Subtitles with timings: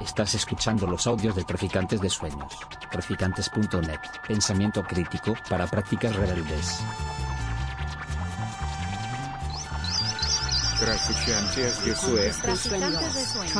[0.00, 2.58] Estás escuchando los audios de Traficantes de Sueños.
[2.90, 4.00] Traficantes.net.
[4.26, 6.82] Pensamiento crítico para prácticas rebeldes.
[10.80, 12.38] Traficantes de Sueños.
[12.42, 13.52] Traficantes de.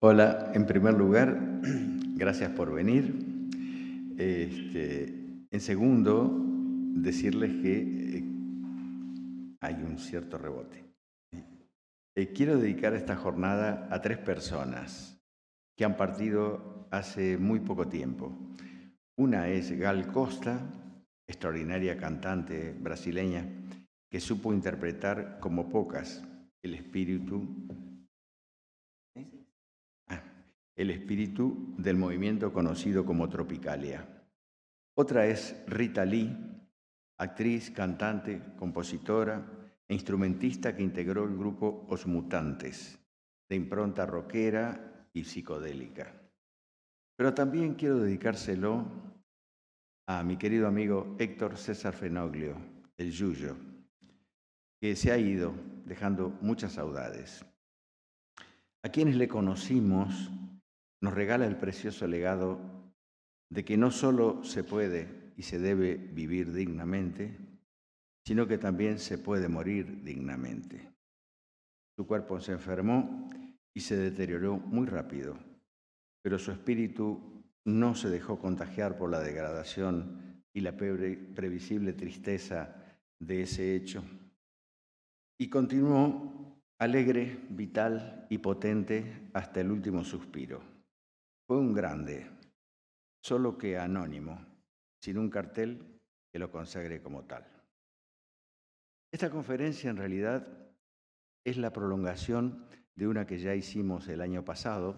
[0.00, 1.38] Hola, en primer lugar,
[2.16, 3.16] gracias por venir.
[4.18, 5.04] Este,
[5.50, 6.30] en segundo,
[6.94, 7.78] decirles que
[8.18, 8.24] eh,
[9.60, 10.81] hay un cierto rebote.
[12.14, 15.18] Eh, quiero dedicar esta jornada a tres personas
[15.76, 18.36] que han partido hace muy poco tiempo.
[19.16, 20.60] Una es Gal Costa,
[21.26, 23.48] extraordinaria cantante brasileña,
[24.10, 26.22] que supo interpretar como pocas
[26.62, 27.48] el espíritu
[30.08, 30.22] Ah,
[30.76, 34.06] el espíritu del movimiento conocido como Tropicalia.
[34.94, 36.36] Otra es Rita Lee,
[37.18, 39.61] actriz, cantante, compositora
[39.92, 42.98] instrumentista que integró el grupo Os Mutantes,
[43.48, 46.12] de impronta rockera y psicodélica.
[47.16, 48.86] Pero también quiero dedicárselo
[50.06, 52.56] a mi querido amigo Héctor César Fenoglio,
[52.96, 53.56] el Yuyo,
[54.80, 57.44] que se ha ido dejando muchas saudades.
[58.82, 60.30] A quienes le conocimos
[61.00, 62.60] nos regala el precioso legado
[63.50, 67.36] de que no solo se puede y se debe vivir dignamente,
[68.24, 70.92] sino que también se puede morir dignamente.
[71.96, 73.28] Su cuerpo se enfermó
[73.74, 75.38] y se deterioró muy rápido,
[76.22, 82.76] pero su espíritu no se dejó contagiar por la degradación y la previsible tristeza
[83.20, 84.02] de ese hecho,
[85.38, 90.60] y continuó alegre, vital y potente hasta el último suspiro.
[91.46, 92.28] Fue un grande,
[93.22, 94.44] solo que anónimo,
[95.00, 96.00] sin un cartel
[96.32, 97.61] que lo consagre como tal.
[99.12, 100.48] Esta conferencia en realidad
[101.44, 102.64] es la prolongación
[102.96, 104.96] de una que ya hicimos el año pasado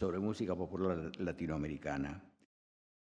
[0.00, 2.24] sobre música popular latinoamericana.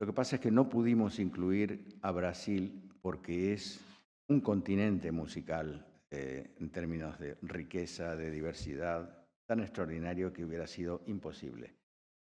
[0.00, 3.80] Lo que pasa es que no pudimos incluir a Brasil porque es
[4.26, 11.02] un continente musical eh, en términos de riqueza, de diversidad, tan extraordinario que hubiera sido
[11.06, 11.72] imposible.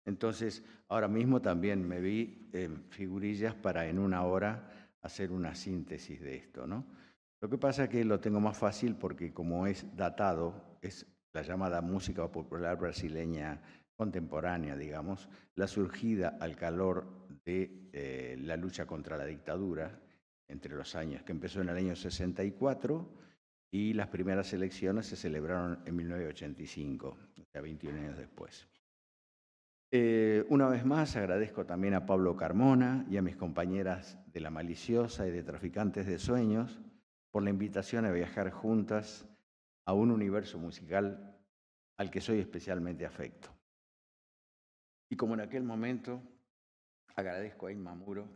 [0.05, 6.21] Entonces, ahora mismo también me vi en figurillas para en una hora hacer una síntesis
[6.21, 7.01] de esto, ¿no?
[7.43, 11.43] Lo que pasa es que lo tengo más fácil porque como es datado, es la
[11.43, 13.61] llamada música popular brasileña
[13.97, 17.05] contemporánea, digamos, la surgida al calor
[17.45, 20.01] de eh, la lucha contra la dictadura
[20.47, 23.11] entre los años, que empezó en el año 64
[23.73, 28.69] y las primeras elecciones se celebraron en 1985, o sea, 21 años después.
[29.91, 34.51] Eh, una vez más agradezco también a Pablo Carmona y a mis compañeras de La
[34.51, 36.81] Maliciosa y de Traficantes de Sueños
[37.33, 39.29] por la invitación a viajar juntas
[39.85, 41.37] a un universo musical
[41.97, 43.51] al que soy especialmente afecto.
[45.11, 46.23] Y como en aquel momento,
[47.17, 48.29] agradezco a Inma Muro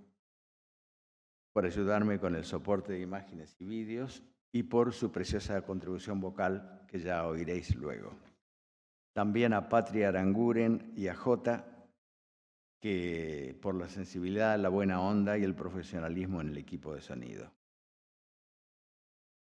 [1.53, 6.83] por ayudarme con el soporte de imágenes y vídeos y por su preciosa contribución vocal
[6.89, 8.13] que ya oiréis luego
[9.17, 11.65] también a Patria Aranguren y a Jota,
[12.79, 17.51] que por la sensibilidad, la buena onda y el profesionalismo en el equipo de sonido.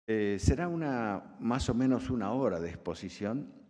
[0.07, 3.65] Eh, será una, más o menos una hora de exposición,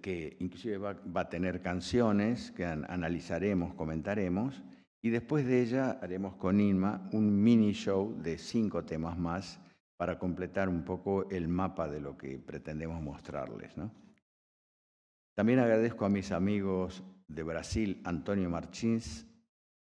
[0.00, 4.62] que inclusive va, a tener canciones que analizaremos, comentaremos,
[5.02, 9.60] y después de ella haremos con Inma un mini show de cinco temas más
[9.98, 13.74] para completar un poco el mapa de lo que pretendemos mostrarles.
[15.34, 19.26] También agradezco a mis amigos de Brasil, Antonio Marchins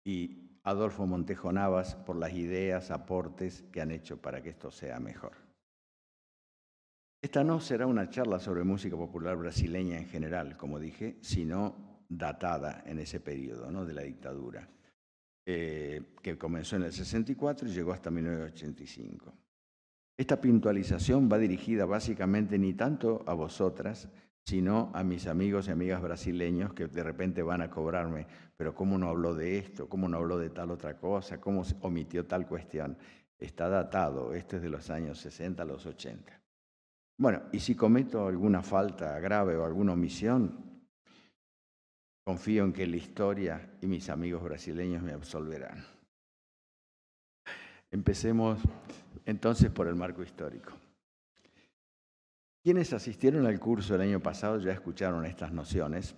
[0.03, 4.99] y Adolfo Montejo Navas, por las ideas, aportes que han hecho para que esto sea
[4.99, 5.33] mejor.
[7.21, 12.83] Esta no será una charla sobre música popular brasileña en general, como dije, sino datada
[12.85, 13.85] en ese periodo ¿no?
[13.85, 14.67] de la dictadura,
[15.45, 19.33] eh, que comenzó en el 64 y llegó hasta 1985.
[20.17, 24.09] Esta puntualización va dirigida básicamente ni tanto a vosotras,
[24.45, 28.27] sino a mis amigos y amigas brasileños que de repente van a cobrarme,
[28.57, 29.87] pero ¿cómo no habló de esto?
[29.87, 31.39] ¿Cómo no habló de tal otra cosa?
[31.39, 32.97] ¿Cómo omitió tal cuestión?
[33.37, 36.41] Está datado, esto es de los años 60 a los 80.
[37.17, 40.81] Bueno, y si cometo alguna falta grave o alguna omisión,
[42.23, 45.83] confío en que la historia y mis amigos brasileños me absolverán.
[47.91, 48.59] Empecemos
[49.25, 50.80] entonces por el marco histórico.
[52.63, 56.15] Quienes asistieron al curso el año pasado ya escucharon estas nociones,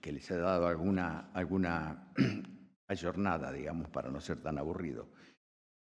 [0.00, 2.12] que les he dado alguna, alguna
[2.88, 5.08] ayornada, digamos, para no ser tan aburrido.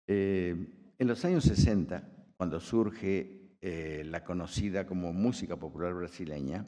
[0.07, 6.65] Eh, en los años 60, cuando surge eh, la conocida como música popular brasileña,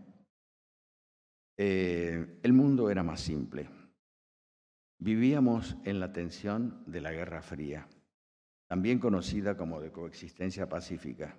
[1.57, 3.69] eh, el mundo era más simple.
[4.99, 7.85] Vivíamos en la tensión de la Guerra Fría,
[8.69, 11.37] también conocida como de coexistencia pacífica,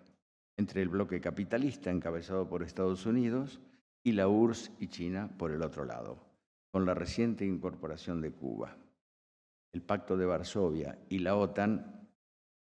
[0.57, 3.61] entre el bloque capitalista encabezado por Estados Unidos
[4.03, 6.19] y la URSS y China por el otro lado,
[6.71, 8.77] con la reciente incorporación de Cuba.
[9.73, 12.09] El Pacto de Varsovia y la OTAN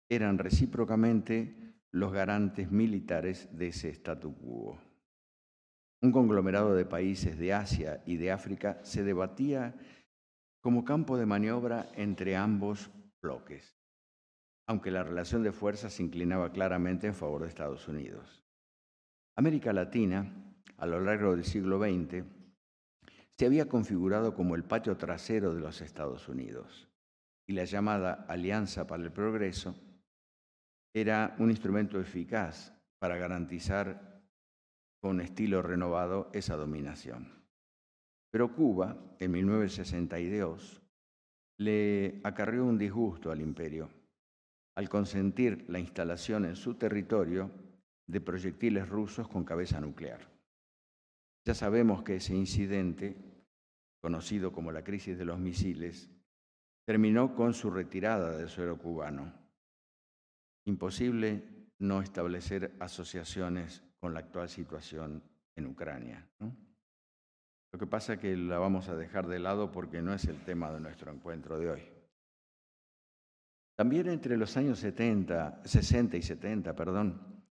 [0.08, 4.78] eran recíprocamente los garantes militares de ese statu quo.
[6.02, 9.74] Un conglomerado de países de Asia y de África se debatía
[10.60, 12.90] como campo de maniobra entre ambos
[13.22, 13.73] bloques,
[14.66, 18.44] aunque la relación de fuerzas se inclinaba claramente en favor de Estados Unidos.
[19.36, 22.24] América Latina, a lo largo del siglo XX,
[23.36, 26.88] se había configurado como el patio trasero de los Estados Unidos
[27.46, 29.74] y la llamada Alianza para el Progreso
[30.94, 34.22] era un instrumento eficaz para garantizar
[35.02, 37.44] con estilo renovado esa dominación.
[38.30, 40.80] Pero Cuba, en 1962,
[41.58, 43.90] le acarrió un disgusto al imperio
[44.76, 47.50] al consentir la instalación en su territorio
[48.06, 50.20] de proyectiles rusos con cabeza nuclear.
[51.46, 53.16] Ya sabemos que ese incidente,
[54.00, 56.10] conocido como la crisis de los misiles,
[56.86, 59.32] terminó con su retirada del suelo cubano.
[60.66, 61.42] Imposible
[61.78, 65.22] no establecer asociaciones con la actual situación
[65.56, 66.26] en Ucrania.
[67.72, 70.42] Lo que pasa es que la vamos a dejar de lado porque no es el
[70.44, 71.93] tema de nuestro encuentro de hoy.
[73.76, 77.42] También entre los años 70, 60 y 70, perdón,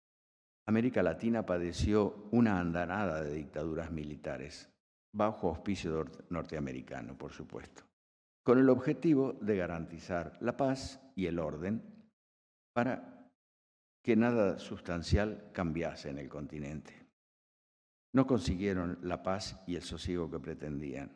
[0.66, 4.70] América Latina padeció una andanada de dictaduras militares,
[5.12, 7.82] bajo auspicio norteamericano, por supuesto,
[8.44, 11.82] con el objetivo de garantizar la paz y el orden
[12.72, 13.28] para
[14.04, 17.08] que nada sustancial cambiase en el continente.
[18.14, 21.10] No consiguieron la paz y el sosiego que pretendían,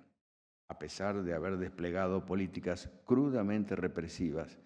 [0.68, 4.58] a pesar de haber desplegado políticas crudamente represivas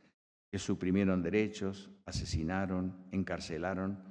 [0.51, 4.03] que suprimieron derechos, asesinaron, encarcelaron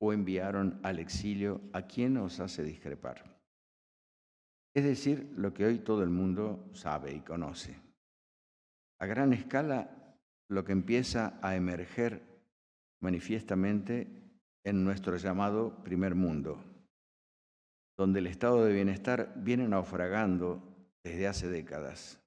[0.00, 3.34] o enviaron al exilio a quien nos hace discrepar.
[4.74, 7.76] Es decir, lo que hoy todo el mundo sabe y conoce.
[9.00, 12.22] A gran escala, lo que empieza a emerger
[13.00, 14.08] manifiestamente
[14.64, 16.58] en nuestro llamado primer mundo,
[17.96, 20.62] donde el estado de bienestar viene naufragando
[21.04, 22.20] desde hace décadas,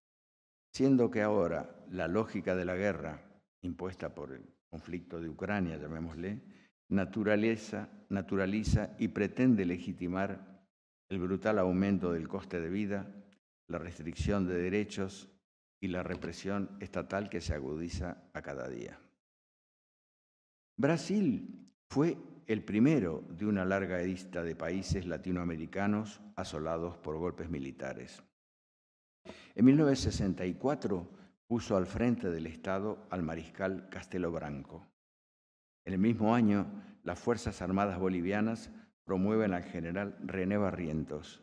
[0.73, 3.26] siendo que ahora la lógica de la guerra,
[3.61, 6.41] impuesta por el conflicto de Ucrania, llamémosle,
[6.89, 10.65] naturaliza, naturaliza y pretende legitimar
[11.09, 13.13] el brutal aumento del coste de vida,
[13.67, 15.29] la restricción de derechos
[15.79, 18.99] y la represión estatal que se agudiza a cada día.
[20.75, 28.23] Brasil fue el primero de una larga lista de países latinoamericanos asolados por golpes militares.
[29.55, 31.16] En 1964
[31.47, 34.85] puso al frente del Estado al mariscal Castelo Branco.
[35.85, 38.69] En el mismo año, las Fuerzas Armadas Bolivianas
[39.05, 41.41] promueven al general René Barrientos.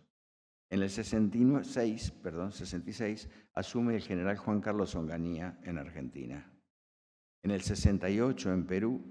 [0.68, 6.50] En el 66, perdón, 66 asume el general Juan Carlos Onganía en Argentina.
[7.42, 9.02] En el 68 en Perú,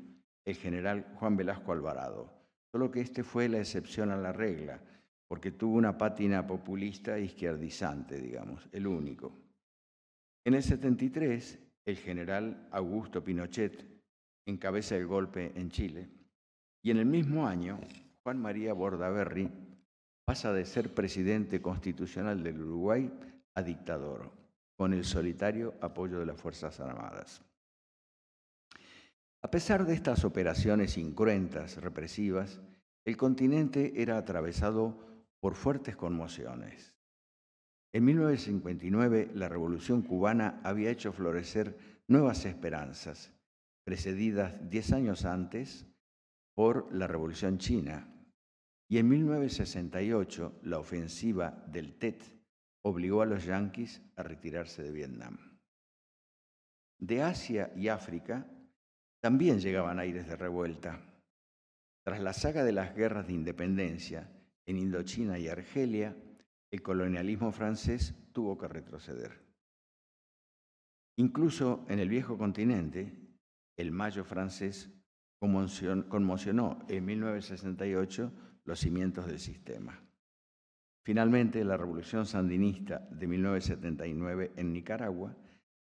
[0.46, 2.32] el general Juan Velasco Alvarado,
[2.72, 4.80] solo que este fue la excepción a la regla,
[5.28, 9.43] porque tuvo una pátina populista e izquierdizante, digamos, el único.
[10.46, 13.86] En el 73, el general Augusto Pinochet
[14.46, 16.10] encabeza el golpe en Chile
[16.84, 17.80] y en el mismo año,
[18.24, 19.50] Juan María Bordaberry
[20.26, 23.10] pasa de ser presidente constitucional del Uruguay
[23.56, 24.32] a dictador,
[24.78, 27.42] con el solitario apoyo de las Fuerzas Armadas.
[29.42, 32.62] A pesar de estas operaciones incruentas, represivas,
[33.06, 34.98] el continente era atravesado
[35.42, 36.93] por fuertes conmociones.
[37.94, 43.32] En 1959, la Revolución cubana había hecho florecer nuevas esperanzas,
[43.86, 45.86] precedidas diez años antes
[46.56, 48.10] por la Revolución China.
[48.90, 52.24] Y en 1968, la ofensiva del TET
[52.82, 55.60] obligó a los yanquis a retirarse de Vietnam.
[57.00, 58.48] De Asia y África
[59.22, 61.00] también llegaban aires de revuelta.
[62.04, 64.32] Tras la saga de las guerras de independencia
[64.66, 66.16] en Indochina y Argelia,
[66.74, 69.40] el colonialismo francés tuvo que retroceder.
[71.18, 73.14] Incluso en el viejo continente,
[73.78, 74.92] el mayo francés
[75.38, 78.34] conmocionó en 1968
[78.66, 80.04] los cimientos del sistema.
[81.06, 85.38] Finalmente, la revolución sandinista de 1979 en Nicaragua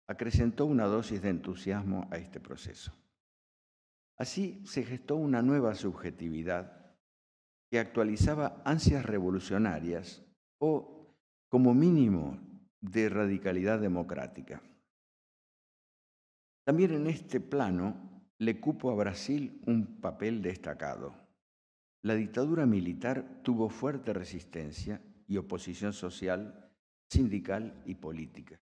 [0.09, 2.93] acrecentó una dosis de entusiasmo a este proceso.
[4.19, 6.97] Así se gestó una nueva subjetividad
[7.71, 10.27] que actualizaba ansias revolucionarias
[10.61, 11.17] o,
[11.49, 12.39] como mínimo,
[12.81, 14.63] de radicalidad democrática.
[16.65, 21.15] También en este plano le cupo a Brasil un papel destacado.
[22.03, 26.71] La dictadura militar tuvo fuerte resistencia y oposición social,
[27.11, 28.61] sindical y política.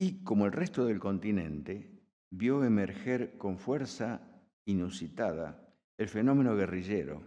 [0.00, 1.90] Y como el resto del continente,
[2.30, 4.20] vio emerger con fuerza
[4.64, 7.22] inusitada el fenómeno guerrillero,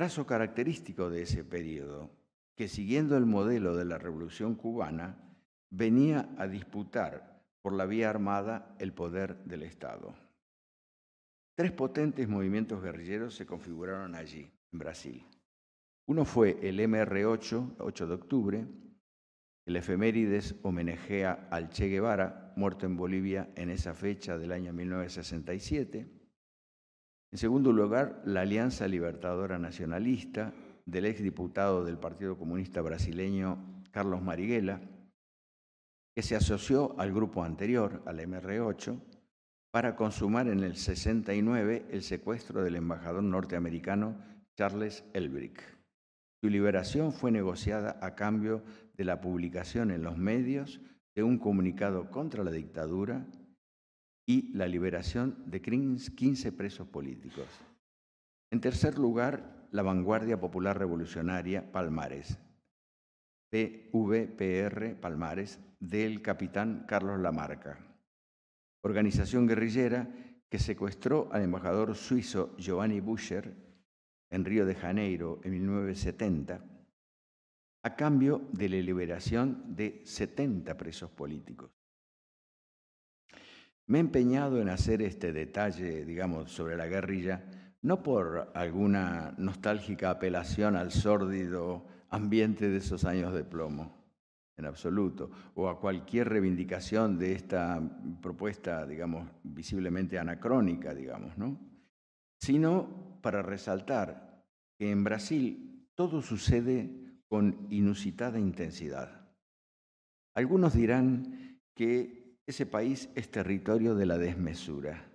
[0.00, 2.08] trazo característico de ese periodo,
[2.56, 5.18] que siguiendo el modelo de la Revolución cubana,
[5.68, 10.14] venía a disputar por la vía armada el poder del Estado.
[11.54, 15.26] Tres potentes movimientos guerrilleros se configuraron allí, en Brasil.
[16.06, 18.66] Uno fue el MR8, 8 de octubre,
[19.66, 26.19] el efemérides homenajea al Che Guevara, muerto en Bolivia en esa fecha del año 1967.
[27.32, 30.52] En segundo lugar, la Alianza Libertadora Nacionalista
[30.84, 34.80] del exdiputado del Partido Comunista Brasileño Carlos Marighella,
[36.14, 39.00] que se asoció al grupo anterior, al MR8,
[39.70, 44.16] para consumar en el 69 el secuestro del embajador norteamericano
[44.56, 45.62] Charles Elbrick.
[46.42, 48.64] Su liberación fue negociada a cambio
[48.96, 50.80] de la publicación en los medios
[51.14, 53.24] de un comunicado contra la dictadura
[54.30, 57.48] y la liberación de 15 presos políticos.
[58.52, 62.38] En tercer lugar, la Vanguardia Popular Revolucionaria Palmares,
[63.50, 67.84] PVPR Palmares, del capitán Carlos Lamarca,
[68.82, 70.08] organización guerrillera
[70.48, 73.52] que secuestró al embajador suizo Giovanni Buscher
[74.30, 76.64] en Río de Janeiro en 1970,
[77.82, 81.79] a cambio de la liberación de 70 presos políticos.
[83.90, 87.42] Me he empeñado en hacer este detalle, digamos, sobre la guerrilla,
[87.82, 94.14] no por alguna nostálgica apelación al sórdido ambiente de esos años de plomo,
[94.56, 97.82] en absoluto, o a cualquier reivindicación de esta
[98.22, 101.58] propuesta, digamos, visiblemente anacrónica, digamos, ¿no?
[102.38, 104.44] Sino para resaltar
[104.78, 109.32] que en Brasil todo sucede con inusitada intensidad.
[110.36, 112.19] Algunos dirán que
[112.50, 115.08] ese país es territorio de la desmesura.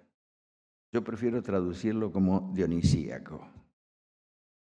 [0.92, 3.48] Yo prefiero traducirlo como dionisíaco.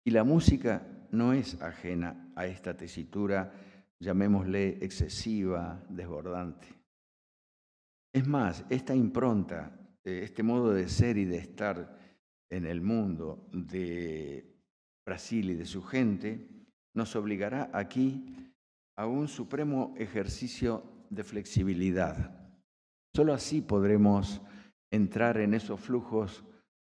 [0.05, 3.53] Y la música no es ajena a esta tesitura,
[4.01, 6.69] llamémosle excesiva, desbordante.
[8.15, 11.99] Es más, esta impronta, eh, este modo de ser y de estar
[12.49, 14.57] en el mundo de
[15.05, 16.49] Brasil y de su gente,
[16.95, 18.55] nos obligará aquí
[18.97, 22.46] a un supremo ejercicio de flexibilidad.
[23.17, 24.43] Solo así podremos
[24.91, 26.45] entrar en esos flujos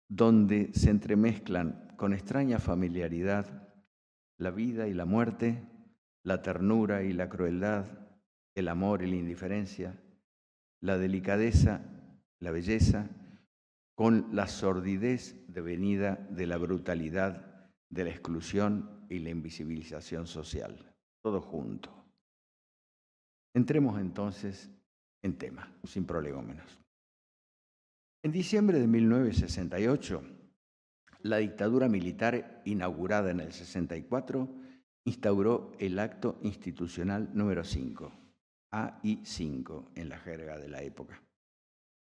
[0.06, 3.72] donde se entremezclan con extraña familiaridad
[4.36, 5.66] la vida y la muerte,
[6.22, 7.86] la ternura y la crueldad,
[8.54, 9.98] el amor y la indiferencia,
[10.82, 11.80] la delicadeza,
[12.38, 13.08] la belleza
[13.94, 20.94] con la sordidez devenida de la brutalidad, de la exclusión y la invisibilización social.
[21.22, 21.90] Todo junto.
[23.54, 24.70] Entremos entonces
[25.22, 26.78] en tema, sin menos.
[28.22, 30.22] En diciembre de 1968,
[31.22, 34.48] la dictadura militar inaugurada en el 64
[35.04, 38.12] instauró el acto institucional número 5,
[38.72, 41.22] AI5 en la jerga de la época.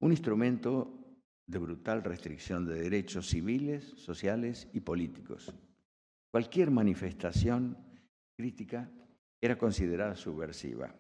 [0.01, 1.07] Un instrumento
[1.47, 5.55] de brutal restricción de derechos civiles, sociales y políticos.
[6.33, 7.79] Cualquier manifestación
[8.37, 8.91] crítica
[9.41, 10.95] era considerada subversiva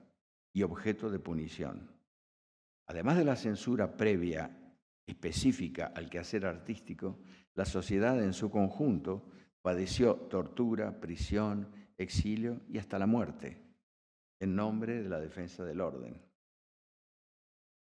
[0.52, 1.95] y objeto de punición.
[2.86, 4.50] Además de la censura previa
[5.06, 7.20] específica al quehacer artístico,
[7.54, 9.30] la sociedad en su conjunto
[9.62, 13.62] padeció tortura, prisión, exilio y hasta la muerte
[14.38, 16.22] en nombre de la defensa del orden.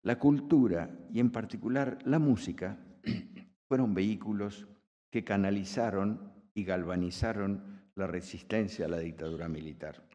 [0.05, 2.79] La cultura y en particular la música
[3.69, 4.69] fueron vehículos
[5.11, 10.07] que canalizaron y galvanizaron la resistencia a la dictadura militar.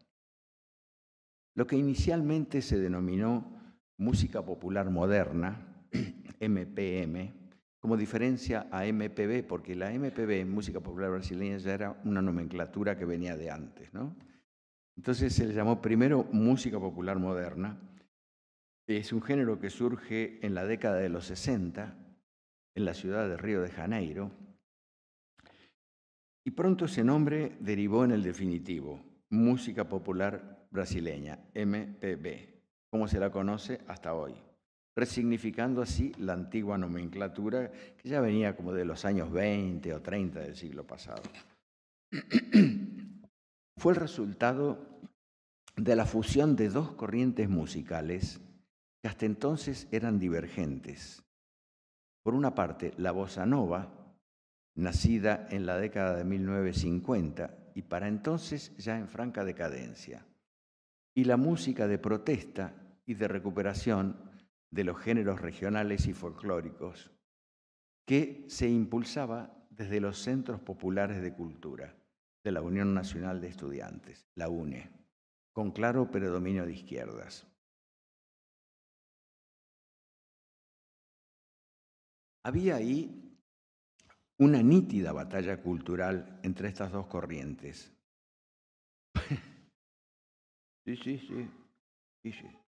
[1.56, 3.63] Lo que inicialmente se denominó
[3.98, 5.88] música popular moderna,
[6.40, 7.34] MPM,
[7.80, 13.06] como diferencia a MPB, porque la MPB, música popular brasileña, ya era una nomenclatura que
[13.06, 13.94] venía de antes.
[13.94, 14.16] ¿no?
[14.96, 17.78] Entonces se le llamó primero música popular moderna,
[18.88, 21.96] es un género que surge en la década de los 60
[22.76, 24.32] en la ciudad de Río de Janeiro
[26.46, 32.53] y pronto ese nombre derivó en el definitivo, Música Popular Brasileña, MPB,
[32.94, 34.36] como se la conoce hasta hoy.
[34.96, 40.42] resignificando así la antigua nomenclatura que ya venía como de los años 20 o 30
[40.42, 41.24] del siglo pasado.
[43.78, 44.78] Fue el resultado
[45.76, 48.40] de la fusión de dos corrientes musicales
[49.02, 51.24] que hasta entonces eran divergentes.
[52.22, 53.92] Por una parte, la bossa nova,
[54.76, 60.28] nacida en la década de 1950 y para entonces ya en franca decadencia,
[61.16, 64.32] y la música de protesta y de recuperación
[64.72, 67.12] de los géneros regionales y folclóricos,
[68.06, 71.96] que se impulsaba desde los centros populares de cultura
[72.44, 74.92] de la Unión Nacional de Estudiantes, la UNE,
[75.54, 77.48] con claro predominio de izquierdas.
[82.44, 83.38] Había ahí
[84.38, 87.96] una nítida batalla cultural entre estas dos corrientes.
[90.86, 91.18] sí, sí,
[92.22, 92.63] sí, sí.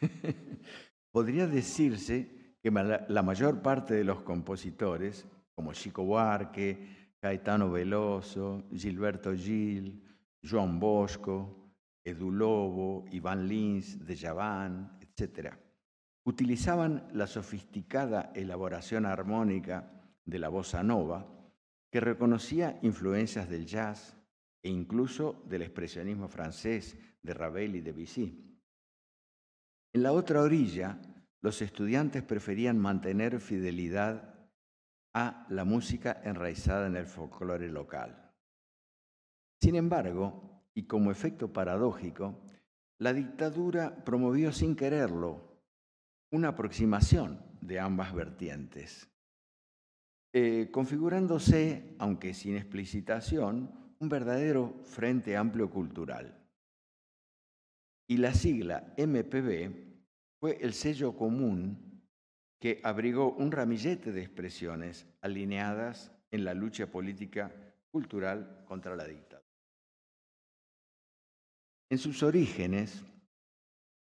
[1.10, 9.34] Podría decirse que la mayor parte de los compositores, como Chico Buarque, Caetano Veloso, Gilberto
[9.34, 10.02] Gil,
[10.42, 11.72] Joan Bosco,
[12.04, 15.54] Edu Lobo, Iván Lins, de Javan, etc.,
[16.24, 19.92] utilizaban la sofisticada elaboración armónica
[20.24, 21.26] de la bossa nova,
[21.90, 24.16] que reconocía influencias del jazz
[24.62, 28.55] e incluso del expresionismo francés de Ravel y Debussy.
[29.96, 31.00] En la otra orilla,
[31.40, 34.34] los estudiantes preferían mantener fidelidad
[35.14, 38.30] a la música enraizada en el folclore local.
[39.58, 42.44] Sin embargo, y como efecto paradójico,
[42.98, 45.62] la dictadura promovió sin quererlo
[46.30, 49.08] una aproximación de ambas vertientes,
[50.34, 56.42] eh, configurándose, aunque sin explicitación, un verdadero frente amplio cultural.
[58.08, 59.85] Y la sigla MPB
[60.38, 62.02] fue el sello común
[62.60, 67.54] que abrigó un ramillete de expresiones alineadas en la lucha política
[67.90, 69.46] cultural contra la dictadura.
[71.88, 73.04] En sus orígenes,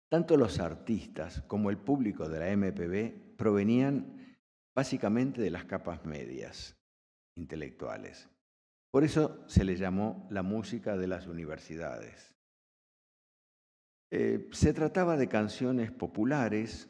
[0.09, 4.37] tanto los artistas como el público de la MPB provenían
[4.75, 6.75] básicamente de las capas medias
[7.37, 8.29] intelectuales.
[8.91, 12.30] Por eso se le llamó la música de las universidades.
[14.13, 16.89] Eh, se trataba de canciones populares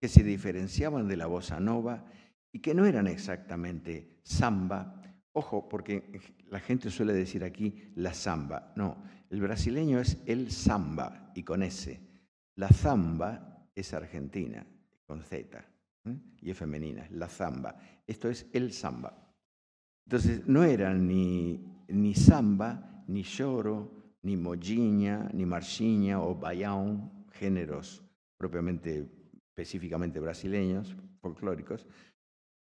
[0.00, 2.04] que se diferenciaban de la bossa nova
[2.52, 5.00] y que no eran exactamente samba.
[5.32, 8.72] Ojo, porque la gente suele decir aquí la samba.
[8.74, 8.96] No,
[9.30, 12.00] el brasileño es el samba y con S.
[12.56, 14.66] La zamba es argentina,
[15.06, 15.64] con Z,
[16.40, 17.76] y es femenina, la zamba.
[18.06, 19.32] Esto es el samba.
[20.06, 23.95] Entonces, no eran ni, ni samba, ni lloro,
[24.26, 26.84] ni mojiña, ni marchiña o baião,
[27.38, 28.02] géneros
[28.36, 29.06] propiamente,
[29.50, 31.86] específicamente brasileños, folclóricos,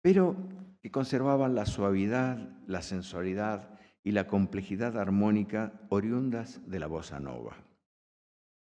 [0.02, 0.34] pero
[0.80, 7.54] que conservaban la suavidad, la sensualidad y la complejidad armónica oriundas de la bossa nova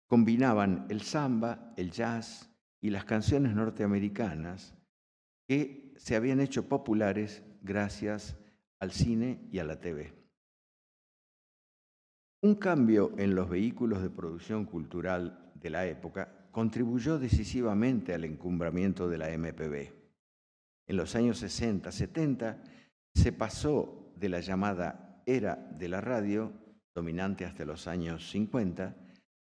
[0.09, 4.75] combinaban el samba, el jazz y las canciones norteamericanas
[5.47, 8.37] que se habían hecho populares gracias
[8.81, 10.18] al cine y a la TV.
[12.41, 19.09] Un cambio en los vehículos de producción cultural de la época contribuyó decisivamente al encumbramiento
[19.09, 19.93] de la MPB.
[20.87, 22.63] En los años 60-70
[23.13, 26.53] se pasó de la llamada era de la radio,
[26.95, 28.97] dominante hasta los años 50,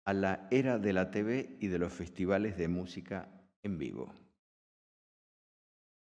[0.06, 3.30] a la era de la TV y de los festivales de música
[3.63, 4.13] en vivo.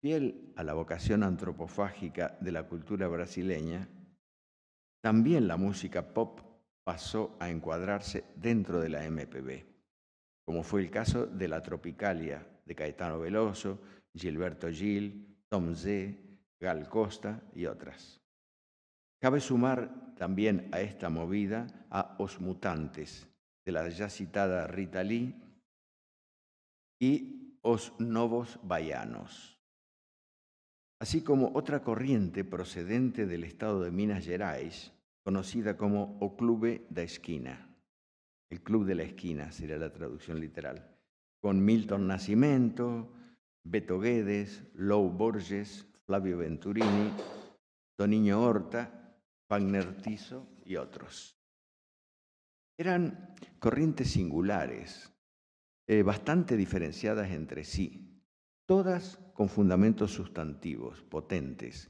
[0.01, 3.87] Fiel a la vocación antropofágica de la cultura brasileña,
[5.03, 6.50] también la música pop
[6.85, 9.65] pasó a encuadrarse dentro de la MPB,
[10.45, 13.81] como fue el caso de la Tropicalia de Caetano Veloso,
[14.15, 16.15] Gilberto Gil, Tom Z,
[16.61, 18.21] Gal Costa y otras.
[19.21, 23.29] Cabe sumar también a esta movida a Os Mutantes,
[23.65, 25.35] de la ya citada Rita Lee,
[27.01, 29.59] y Os Novos Baianos,
[31.01, 34.93] así como otra corriente procedente del estado de Minas Gerais,
[35.31, 37.55] conocida como O Clube da Esquina.
[38.51, 40.99] El Club de la Esquina sería la traducción literal,
[41.41, 43.13] con Milton Nascimento,
[43.63, 47.13] Beto Guedes, Lou Borges, Flavio Venturini,
[47.97, 49.15] Toniño Horta,
[49.49, 51.39] Wagner Tiso y otros.
[52.77, 55.15] Eran corrientes singulares,
[55.87, 58.21] eh, bastante diferenciadas entre sí,
[58.67, 61.89] todas con fundamentos sustantivos, potentes,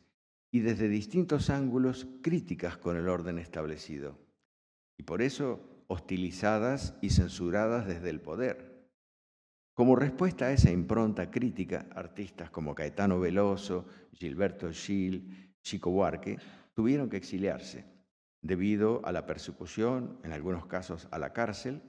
[0.51, 4.19] y desde distintos ángulos críticas con el orden establecido,
[4.99, 8.71] y por eso hostilizadas y censuradas desde el poder.
[9.75, 16.39] Como respuesta a esa impronta crítica, artistas como Caetano Veloso, Gilberto Gil, Chico Buarque,
[16.75, 17.85] tuvieron que exiliarse
[18.43, 21.83] debido a la persecución, en algunos casos a la cárcel,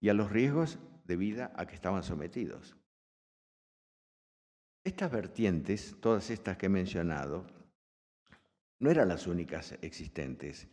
[0.00, 2.76] y a los riesgos de vida a que estaban sometidos.
[4.84, 7.46] Estas vertientes, todas estas que he mencionado,
[8.82, 10.68] no eran las únicas existentes.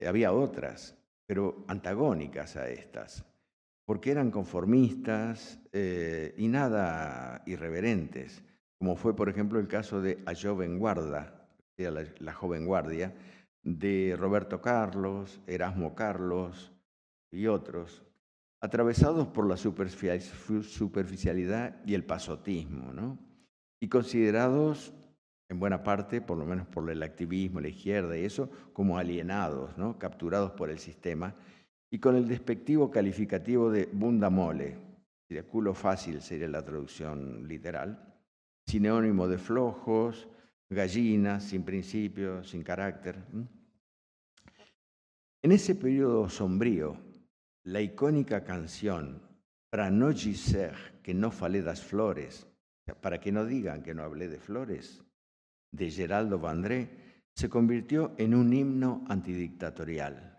[0.00, 3.24] Había otras, pero antagónicas a estas
[3.88, 8.44] porque eran conformistas eh, y nada irreverentes,
[8.78, 13.14] como fue, por ejemplo, el caso de A Joven Guarda, la, la joven guardia,
[13.62, 16.70] de Roberto Carlos, Erasmo Carlos
[17.32, 18.02] y otros,
[18.60, 23.18] atravesados por la superficialidad y el pasotismo, ¿no?
[23.80, 24.92] y considerados
[25.48, 29.76] en buena parte, por lo menos por el activismo, la izquierda y eso, como alienados,
[29.78, 29.98] ¿no?
[29.98, 31.34] capturados por el sistema
[31.90, 34.76] y con el despectivo calificativo de bunda mole,
[35.28, 38.14] de culo fácil sería la traducción literal,
[38.66, 40.28] sinónimo de flojos,
[40.68, 43.16] gallinas, sin principio, sin carácter.
[45.40, 46.96] En ese periodo sombrío,
[47.64, 49.22] la icónica canción
[49.70, 52.46] Para no giser que no falé das flores,
[53.02, 55.04] para que no digan que no hablé de flores,
[55.70, 56.88] de Geraldo Vandré,
[57.34, 60.38] se convirtió en un himno antidictatorial.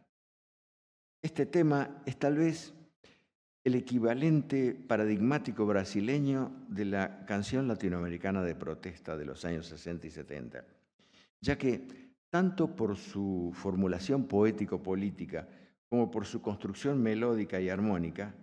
[1.21, 2.73] Este tema es tal vez
[3.63, 10.09] el equivalente paradigmático brasileño de la canción latinoamericana de protesta de los años 60 y
[10.09, 10.65] 70,
[11.41, 15.47] ya que tanto por su formulación poético-política
[15.89, 18.33] como por su construcción melódica y armónica,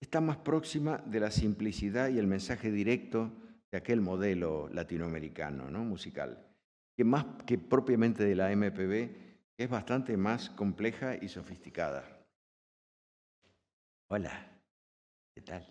[0.00, 3.32] está más próxima de la simplicidad y el mensaje directo
[3.76, 5.84] de aquel modelo latinoamericano ¿no?
[5.84, 6.42] musical,
[6.96, 9.10] que más que propiamente de la MPB
[9.58, 12.24] es bastante más compleja y sofisticada.
[14.08, 14.32] Hola,
[15.34, 15.68] ¿qué tal?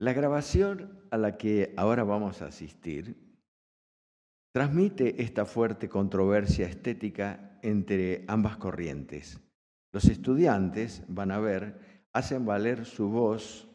[0.00, 3.14] La grabación a la que ahora vamos a asistir
[4.52, 9.38] transmite esta fuerte controversia estética entre ambas corrientes.
[9.92, 13.68] Los estudiantes, van a ver, hacen valer su voz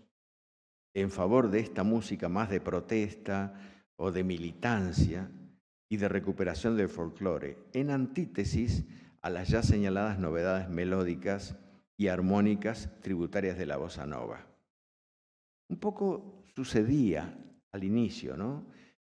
[0.93, 3.53] en favor de esta música más de protesta
[3.95, 5.29] o de militancia,
[5.89, 8.85] y de recuperación del folclore, en antítesis
[9.21, 11.57] a las ya señaladas novedades melódicas
[11.97, 14.45] y armónicas tributarias de la bossa nova.
[15.67, 17.35] Un poco sucedía
[17.71, 18.67] al inicio, ¿no?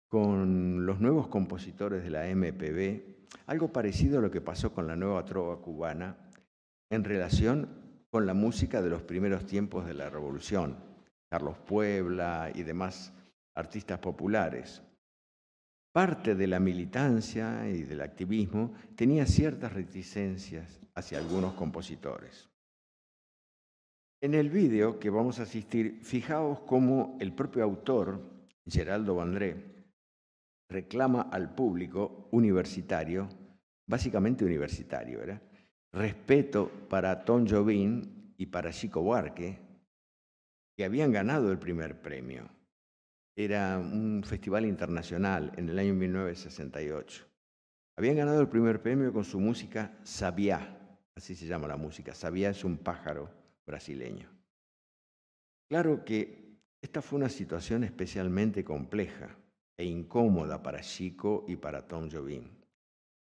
[0.08, 4.96] Con los nuevos compositores de la MPB, algo parecido a lo que pasó con la
[4.96, 6.16] nueva trova cubana
[6.90, 7.68] en relación
[8.10, 10.76] con la música de los primeros tiempos de la Revolución,
[11.30, 13.12] Carlos Puebla y demás
[13.54, 14.82] artistas populares
[15.98, 22.48] parte de la militancia y del activismo tenía ciertas reticencias hacia algunos compositores.
[24.20, 28.20] En el vídeo que vamos a asistir, fijaos cómo el propio autor,
[28.64, 29.56] Geraldo Vandré,
[30.68, 33.28] reclama al público universitario,
[33.88, 35.42] básicamente universitario, ¿verdad?
[35.92, 39.58] respeto para Tom Jobim y para Chico Buarque,
[40.78, 42.48] que habían ganado el primer premio
[43.34, 47.26] era un festival internacional en el año 1968.
[47.96, 50.78] Habían ganado el primer premio con su música Sabiá,
[51.16, 52.14] así se llama la música.
[52.14, 53.28] Sabiá es un pájaro
[53.66, 54.30] brasileño.
[55.68, 59.36] Claro que esta fue una situación especialmente compleja
[59.76, 62.44] e incómoda para Chico y para Tom Jobim,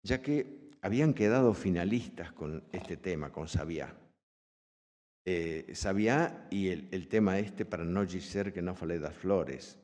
[0.01, 3.95] ya que habían quedado finalistas con este tema, con Sabiá.
[5.25, 9.79] Eh, Sabiá y el, tema este para no ser que no fale das flores,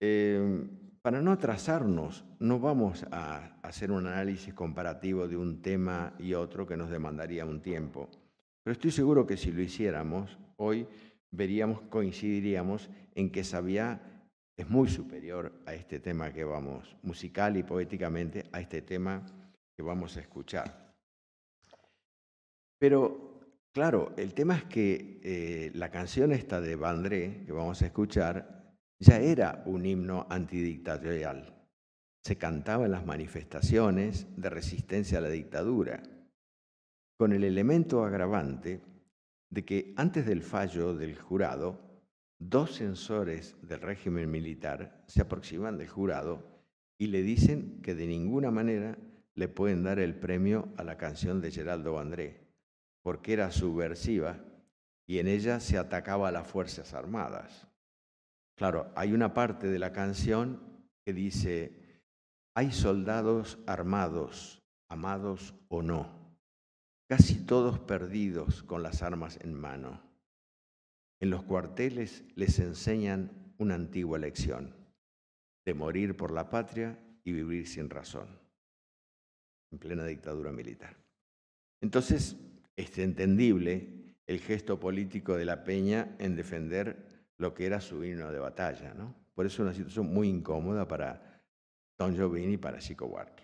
[0.00, 0.68] Em,
[1.02, 6.66] para no atrasarnos, no vamos a hacer un análisis comparativo de un tema y otro
[6.66, 8.08] que nos demandaría un tiempo.
[8.62, 10.86] Pero estoy seguro que si lo hiciéramos, hoy
[11.30, 14.00] veríamos, coincidiríamos en que Sabía
[14.56, 19.24] es muy superior a este tema que vamos, musical y poéticamente, a este tema
[19.76, 20.94] que vamos a escuchar.
[22.78, 23.27] Pero,
[23.78, 28.74] claro, el tema es que eh, la canción esta de Vandré, que vamos a escuchar,
[28.98, 31.54] ya era un himno antidictatorial.
[32.24, 36.02] Se cantaba en las manifestaciones de resistencia a la dictadura,
[37.16, 38.80] con el elemento agravante
[39.48, 42.02] de que antes del fallo del jurado,
[42.40, 46.64] dos censores del régimen militar se aproximan del jurado
[46.98, 48.98] y le dicen que de ninguna manera
[49.36, 52.47] le pueden dar el premio a la canción de Geraldo André,
[53.02, 54.38] porque era subversiva
[55.06, 57.66] y en ella se atacaba a las Fuerzas Armadas.
[58.56, 60.60] Claro, hay una parte de la canción
[61.04, 62.02] que dice,
[62.54, 66.36] hay soldados armados, amados o no,
[67.08, 70.02] casi todos perdidos con las armas en mano.
[71.20, 74.74] En los cuarteles les enseñan una antigua lección,
[75.64, 78.38] de morir por la patria y vivir sin razón,
[79.70, 80.96] en plena dictadura militar.
[81.80, 82.36] Entonces,
[82.78, 83.88] es entendible
[84.26, 86.96] el gesto político de la Peña en defender
[87.36, 88.94] lo que era su himno de batalla.
[88.94, 89.14] ¿no?
[89.34, 91.42] Por eso es una situación muy incómoda para
[91.98, 93.42] Don Giovanni y para Chico Buarque.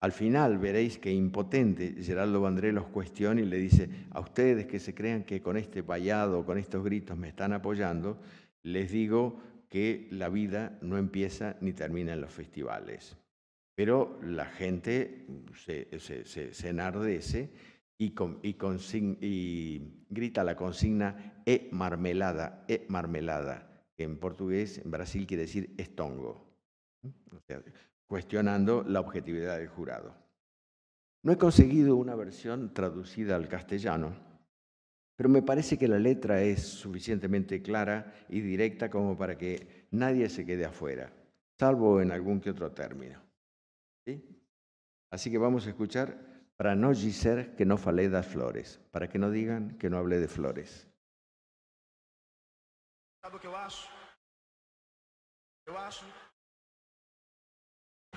[0.00, 4.78] Al final veréis que impotente Geraldo Vandré los cuestiona y le dice, a ustedes que
[4.78, 8.20] se crean que con este vallado, con estos gritos me están apoyando,
[8.62, 13.16] les digo que la vida no empieza ni termina en los festivales.
[13.74, 15.26] Pero la gente
[15.64, 17.50] se, se, enardece
[17.98, 18.14] y,
[19.20, 25.74] y, grita la consigna e marmelada, e marmelada, que en portugués, en Brasil quiere decir
[25.78, 26.44] estongo,
[28.06, 30.14] cuestionando la objetividad del jurado.
[31.22, 34.14] No he conseguido una versión traducida al castellano,
[35.16, 40.28] pero me parece que la letra es suficientemente clara y directa como para que nadie
[40.28, 41.12] se quede afuera,
[41.58, 43.22] salvo en algún que otro término.
[45.10, 49.18] Así que vamos a escuchar para no dizer que no falé das flores, para que
[49.18, 50.86] no digan que no hablé de flores.
[53.22, 53.88] ¿Sabe que eu acho?
[55.66, 56.04] Eu acho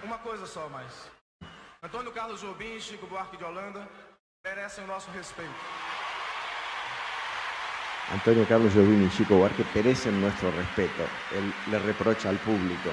[0.03, 1.09] uma coisa só mais.
[1.81, 3.87] Antônio Carlos Jobim e Chico Buarque de Holanda
[4.43, 5.53] merecem o nosso respeito.
[8.09, 11.03] Antonio Carlos Jobim y Chico Buarque merecen nuestro respeto.
[11.33, 12.89] Él le reprocha al público.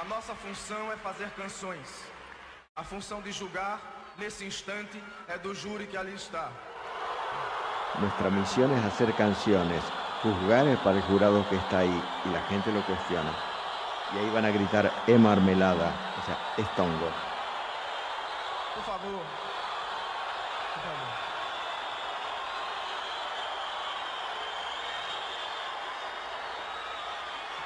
[0.00, 2.04] A nossa função é fazer canções.
[2.74, 3.78] A função de julgar,
[4.18, 6.50] nesse instante, é do júri que ali está.
[7.98, 9.82] Nuestra misión es hacer canciones.
[10.22, 13.32] Juzgar es para el jurado que está ahí y la gente lo cuestiona.
[14.14, 17.10] Y ahí van a gritar, e marmelada, o sea, es tongo.
[18.74, 19.22] Por favor.
[20.74, 21.12] Por favor.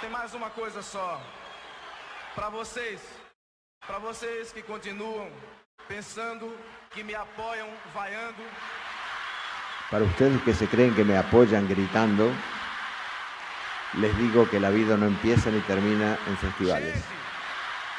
[0.01, 1.21] Tem mais uma coisa só.
[2.35, 3.01] Para vocês,
[3.87, 5.31] para vocês que continuam
[5.89, 6.55] pensando,
[6.91, 8.43] que me apoiam vaiando.
[9.91, 12.33] Para ustedes que se creen que me apoyan gritando,
[13.95, 16.95] les digo que la vida no empieza ni termina en festivales.
[16.95, 17.13] Gente,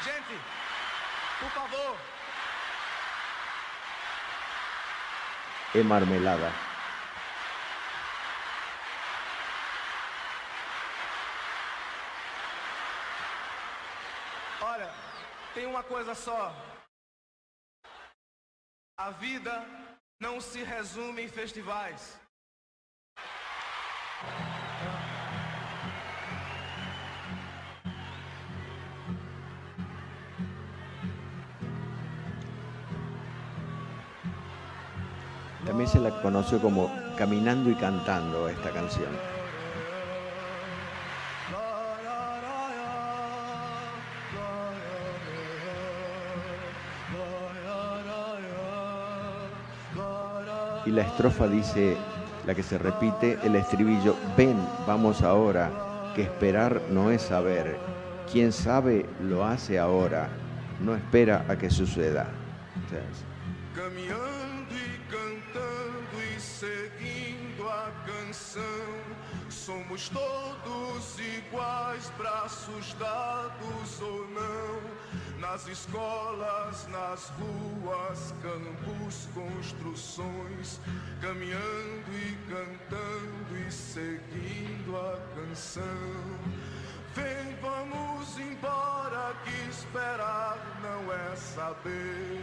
[0.04, 0.34] gente,
[1.40, 1.96] por favor.
[5.74, 6.52] E marmelada.
[14.60, 14.90] Olha,
[15.54, 16.52] tem uma coisa só.
[19.00, 19.64] A vida
[20.18, 22.18] não se resume em festivais.
[35.64, 39.37] También se la conoce como Caminando y Cantando esta canción.
[50.88, 51.98] Y la estrofa dice,
[52.46, 55.70] la que se repite, el estribillo, ven, vamos ahora,
[56.14, 57.76] que esperar no es saber.
[58.32, 60.30] Quien sabe lo hace ahora,
[60.80, 62.30] no espera a que suceda.
[69.48, 75.40] Somos todos iguais, braços dados ou não.
[75.40, 80.80] Nas escolas, nas ruas, campos, construções,
[81.22, 86.38] caminhando e cantando e seguindo a canção.
[87.14, 92.42] Vem, vamos embora, que esperar não é saber.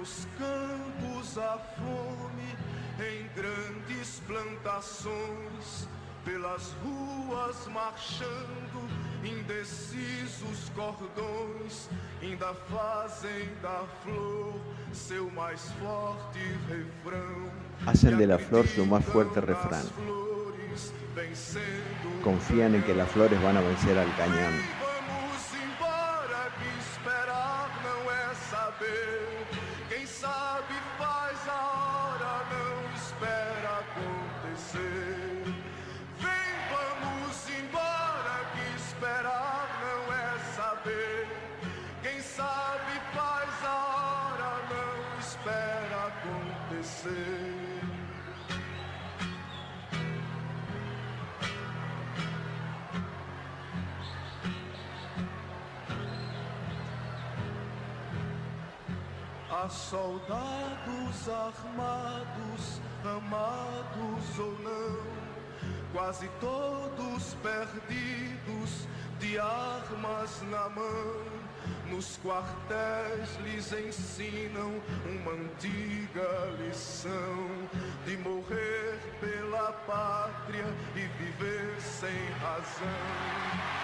[0.00, 2.56] Pelos campos a fome
[2.98, 5.86] em grandes plantações,
[6.24, 8.88] pelas ruas marchando,
[9.22, 11.90] indecisos cordões,
[12.22, 14.58] ainda fazem da flor
[14.90, 17.50] seu mais forte refrão.
[17.86, 19.84] Hacen de la flor su más fuerte refrán.
[22.24, 24.89] Confían en que las flores van a vencer al cañón.
[59.62, 65.02] Há soldados armados, amados ou não,
[65.92, 71.26] quase todos perdidos, de armas na mão.
[71.90, 77.68] Nos quartéis lhes ensinam uma antiga lição
[78.06, 80.64] de morrer pela pátria
[80.96, 83.79] e viver sem razão.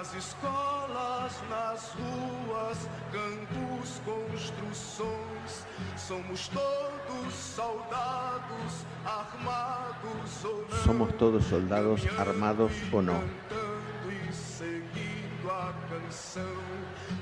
[0.00, 10.78] Nas escolas, nas ruas, campos, construções, somos todos soldados armados ou não.
[10.84, 13.12] Somos todos soldados armados o no.
[13.12, 16.56] Cantando e seguindo a canção,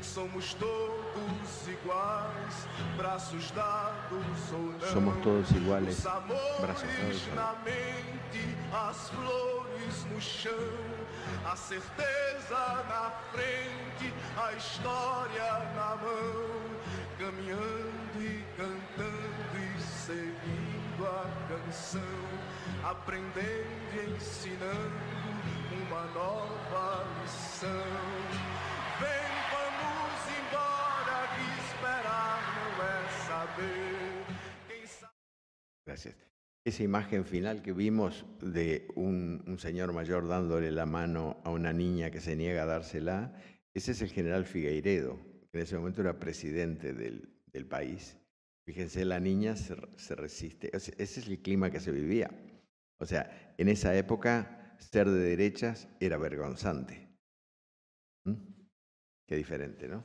[0.01, 4.93] somos todos iguais, braços dados ou não.
[4.93, 10.98] Somos todos iguales, Os amores brazos dados ou na mente, as flores no chão,
[11.45, 16.79] a certeza na frente, a história na mão,
[17.19, 22.01] caminhando e cantando e seguindo a canção,
[22.85, 25.19] aprendendo e ensinando
[25.87, 27.69] uma nova lição.
[29.01, 34.27] Vem, vamos embora, que esperar não é saber.
[34.67, 35.13] Quem sabe
[35.87, 36.28] Gracias.
[36.69, 42.11] Esa imagen final que vimos de un, señor mayor dándole la mano a una niña
[42.11, 43.33] que se niega a dársela,
[43.73, 45.19] ese es el general Figueiredo,
[45.51, 48.19] que en ese momento era presidente del, del país.
[48.67, 50.71] Fíjense, la niña se, se resiste.
[50.75, 52.31] O sea, ese es el clima que se vivía.
[52.99, 57.09] O sea, en esa época ser de derechas era vergonzante.
[58.27, 58.35] ¿Mm?
[59.27, 60.05] Qué diferente, ¿no?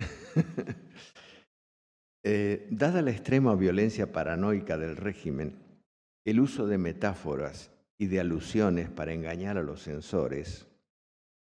[2.22, 5.56] Eh, dada la extrema violencia paranoica del régimen,
[6.26, 10.66] el uso de metáforas y de alusiones para engañar a los censores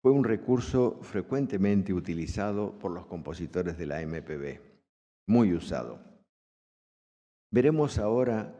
[0.02, 4.60] fue un recurso frecuentemente utilizado por los compositores de la MPB,
[5.26, 5.98] muy usado.
[7.50, 8.54] Veremos ahora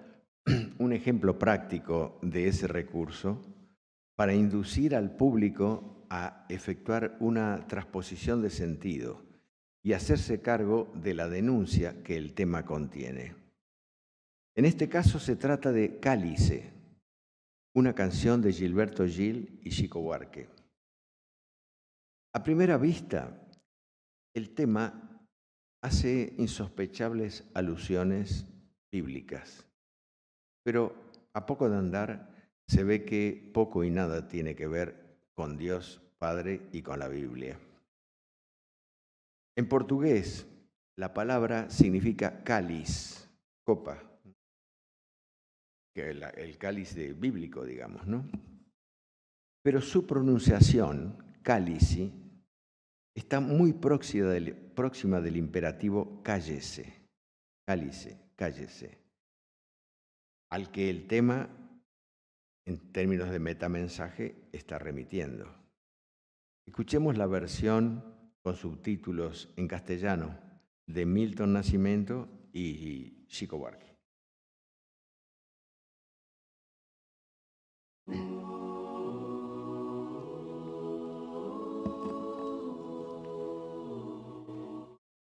[0.79, 3.41] un ejemplo práctico de ese recurso
[4.17, 9.32] para inducir al público a efectuar una transposición de sentido
[9.83, 13.35] y hacerse cargo de la denuncia que el tema contiene.
[14.55, 16.73] En este caso se trata de Cálice,
[17.75, 20.49] una canción de Gilberto Gil y Chico Buarque.
[22.35, 23.39] A primera vista,
[24.35, 25.27] el tema
[25.83, 28.47] hace insospechables alusiones
[28.91, 29.67] bíblicas,
[30.63, 30.95] pero
[31.33, 32.33] a poco de andar
[32.69, 37.09] se ve que poco y nada tiene que ver con Dios Padre y con la
[37.09, 37.59] Biblia.
[39.57, 40.47] En portugués,
[40.97, 43.29] la palabra significa cáliz,
[43.65, 44.03] copa,
[45.95, 48.29] que el, el cáliz de bíblico, digamos, ¿no?
[49.63, 52.13] Pero su pronunciación, cálici,
[53.15, 57.09] está muy próxima del, próxima del imperativo cállese,
[57.67, 58.99] cálice, cállese,
[60.51, 61.49] al que el tema,
[62.67, 65.47] en términos de metamensaje, está remitiendo.
[66.67, 68.12] Escuchemos la versión
[68.43, 70.37] con subtítulos en castellano
[70.87, 73.97] de Milton Nascimento y Chico Buarque.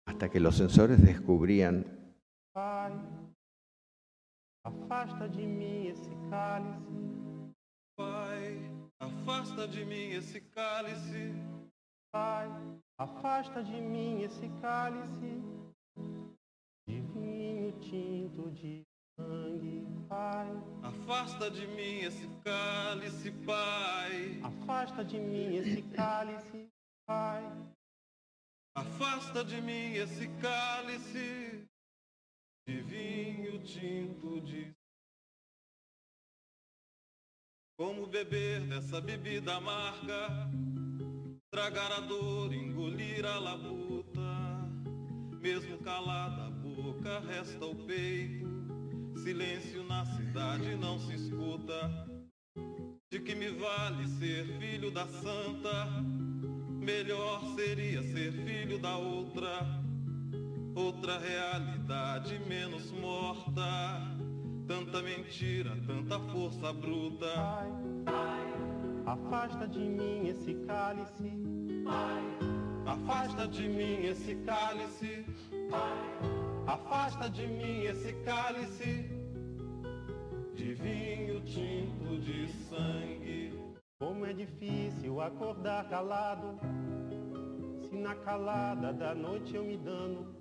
[0.06, 1.98] Hasta que los censores descubrían
[2.54, 2.92] Pai,
[4.66, 7.54] afasta de mim esse cálice.
[7.96, 11.34] Pai, afasta de mim esse cálice.
[12.12, 12.50] Pai,
[12.98, 15.42] afasta de mim esse cálice
[16.88, 18.84] de vinho tinto de
[19.16, 19.86] sangue.
[20.08, 20.48] Pai,
[20.84, 24.40] Afasta de mim esse cálice, Pai.
[24.42, 26.70] afasta de mim esse cálice.
[27.06, 27.44] Pai,
[28.76, 31.68] Afasta de mim esse cálice
[32.68, 34.72] de vinho tinto de.
[37.78, 40.50] Como beber dessa bebida amarga,
[41.58, 44.22] tragar a dor, engolir a labuta.
[45.42, 48.46] Mesmo calada a boca, resta o peito.
[49.24, 52.08] Silêncio na cidade não se escuta.
[53.10, 55.88] De que me vale ser filho da santa?
[56.80, 59.66] Melhor seria ser filho da outra.
[60.76, 64.16] outra realidade menos morta.
[64.68, 67.34] Tanta mentira, tanta força bruta.
[68.06, 68.67] Pai,
[69.08, 71.32] afasta de mim esse cálice.
[72.86, 75.26] Afasta de mim esse cálice.
[76.68, 79.10] Afasta de mim esse cálice
[80.54, 83.54] de vinho tinto de sangue.
[83.98, 86.60] Como é difícil acordar calado.
[87.90, 90.36] Se na calada da noite eu me dano,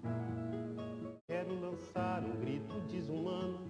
[1.28, 3.60] quero lançar um grito desumano.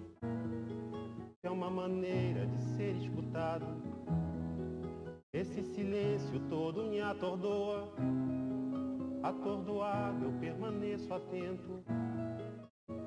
[1.43, 3.67] É uma maneira de ser escutado.
[5.33, 7.93] Esse silêncio todo me atordoa.
[9.21, 11.83] Atordoado eu permaneço atento.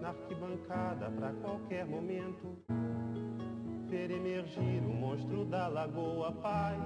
[0.01, 2.59] Na arquibancada pra qualquer momento.
[3.89, 6.77] Ver emergir o monstro da lagoa, pai.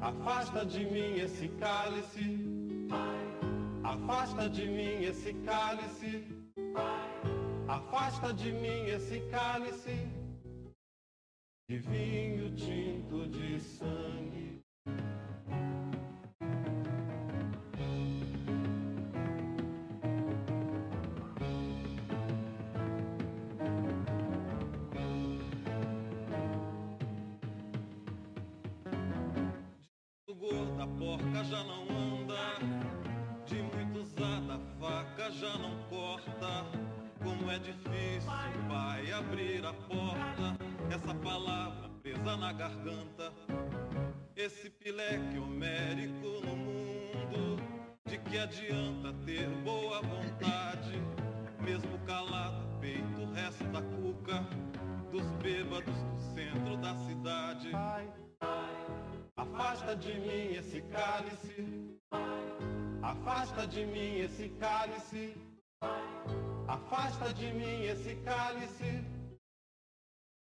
[0.00, 2.46] Afasta de mim esse cálice.
[3.82, 6.24] Afasta de mim esse cálice.
[7.66, 10.17] Afasta de mim esse cálice
[11.70, 14.62] de vinho tinto de sangue.
[63.78, 65.36] De mim esse cálice.
[66.66, 69.04] Afasta de mim esse cálice.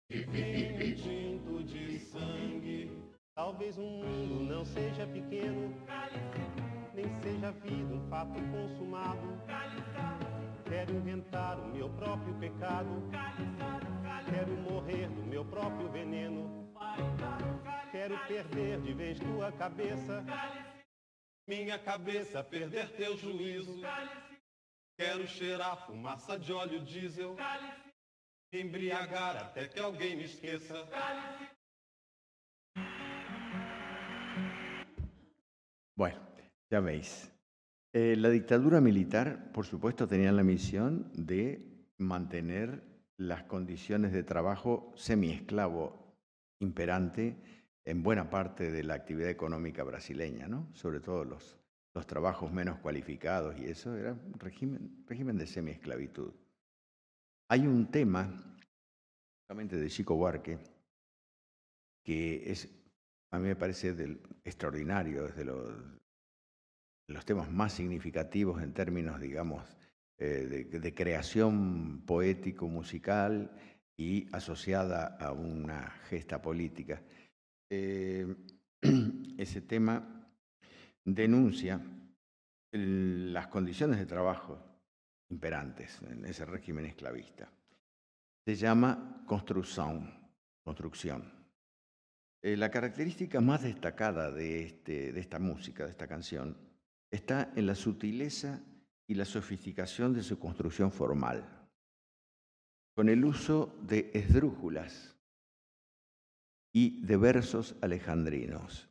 [0.09, 2.91] De vinho tinto de sangue.
[3.36, 5.73] talvez o mundo não seja pequeno,
[6.93, 9.27] nem seja a vida um fato consumado.
[10.69, 13.03] Quero inventar o meu próprio pecado.
[14.31, 16.71] Quero morrer do meu próprio veneno.
[17.91, 20.23] Quero perder de vez tua cabeça.
[21.48, 23.80] Minha cabeça perder teu juízo.
[24.98, 27.36] Quero cheirar fumaça de óleo diesel.
[28.52, 30.74] Embriagar até que alguém me esqueça.
[35.96, 36.20] Bueno,
[36.72, 37.32] ya veis.
[37.93, 42.82] Eh, la dictadura militar, por supuesto, tenía la misión de mantener
[43.18, 46.18] las condiciones de trabajo semiesclavo
[46.60, 47.38] imperante
[47.86, 50.67] en buena parte de la actividad económica brasileña, ¿no?
[50.73, 51.57] sobre todo los,
[51.93, 56.33] los trabajos menos cualificados y eso era un régimen, régimen de semiesclavitud.
[57.47, 58.27] Hay un tema,
[59.39, 60.57] justamente de Chico Buarque,
[62.03, 62.67] que es,
[63.31, 65.73] a mí me parece del, extraordinario, es de los,
[67.07, 69.77] los temas más significativos en términos, digamos,
[70.17, 73.51] eh, de, de creación poético-musical
[73.95, 77.01] y asociada a una gesta política.
[77.70, 78.36] Eh,
[79.38, 80.30] ese tema
[81.03, 81.82] denuncia
[82.72, 84.59] el- las condiciones de trabajo
[85.30, 87.49] imperantes en ese régimen esclavista.
[88.45, 90.13] Se llama construcción,
[90.63, 91.34] construcción.
[92.43, 96.55] Eh, la característica más destacada de, este, de esta música, de esta canción,
[97.11, 98.61] está en la sutileza
[99.07, 101.68] y la sofisticación de su construcción formal,
[102.95, 105.14] con el uso de esdrújulas
[106.76, 108.89] y de versos alejandrinos,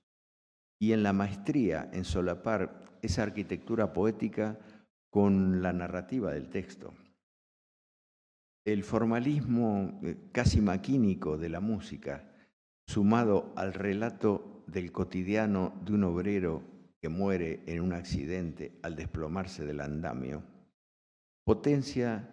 [0.80, 4.58] y en la maestría en solapar esa arquitectura poética
[5.10, 6.94] con la narrativa del texto.
[8.64, 12.32] El formalismo eh, casi maquínico de la música,
[12.88, 16.62] sumado al relato del cotidiano de un obrero
[17.02, 20.42] que muere en un accidente al desplomarse del andamio,
[21.44, 22.30] potencia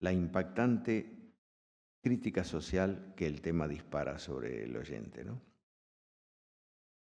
[0.00, 1.21] la impactante
[2.02, 5.24] crítica social que el tema dispara sobre el oyente.
[5.24, 5.40] ¿no?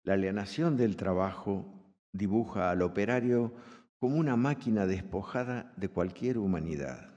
[0.03, 3.55] La alienación del trabajo dibuja al operario
[3.99, 7.15] como una máquina despojada de cualquier humanidad,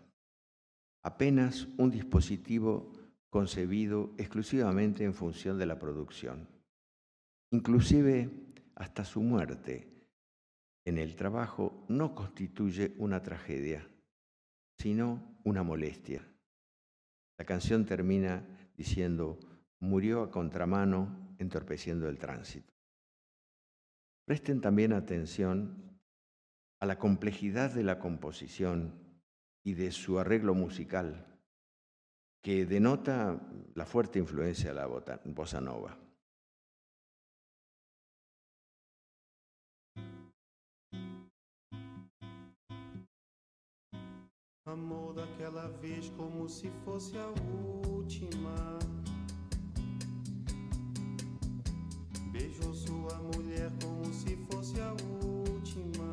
[1.02, 2.92] apenas un dispositivo
[3.30, 6.48] concebido exclusivamente en función de la producción.
[7.52, 8.30] Inclusive
[8.76, 10.10] hasta su muerte
[10.86, 13.88] en el trabajo no constituye una tragedia,
[14.78, 16.33] sino una molestia.
[17.38, 19.40] La canción termina diciendo,
[19.80, 22.74] murió a contramano entorpeciendo el tránsito.
[24.26, 26.00] Presten también atención
[26.80, 29.22] a la complejidad de la composición
[29.64, 31.40] y de su arreglo musical,
[32.42, 33.42] que denota
[33.76, 36.03] la fuerte influencia de la bossa nova.
[44.74, 47.28] Amou daquela vez como se fosse a
[47.88, 48.80] última.
[52.32, 54.94] Beijou sua mulher como se fosse a
[55.24, 56.13] última.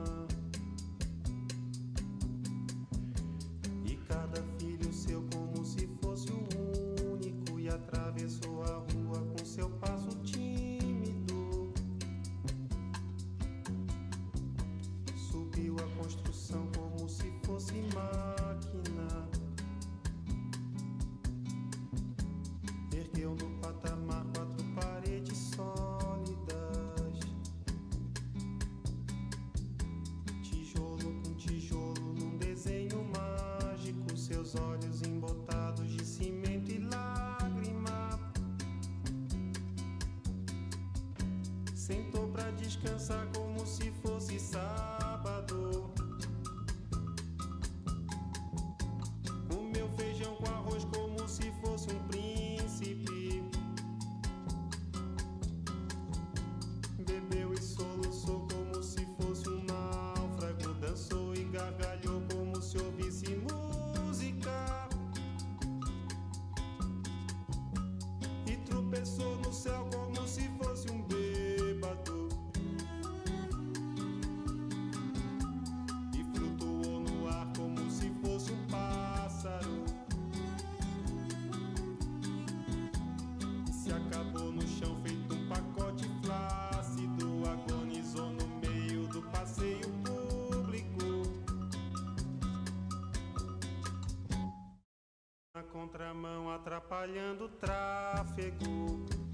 [95.62, 99.29] contramão atrapalhando o tráfego.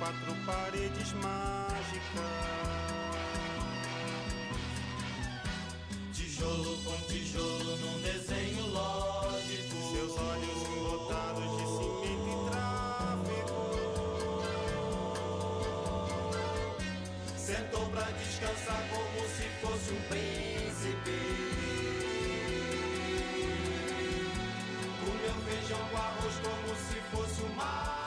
[0.00, 2.24] quatro paredes mágicas.
[6.14, 9.76] Tijolo com tijolo num desenho lógico.
[9.92, 13.60] Seus olhos lotados de cimento e tráfego.
[17.36, 21.18] Sentou pra descansar como se fosse um príncipe.
[25.44, 27.99] feijão com arroz como se fosse um mar.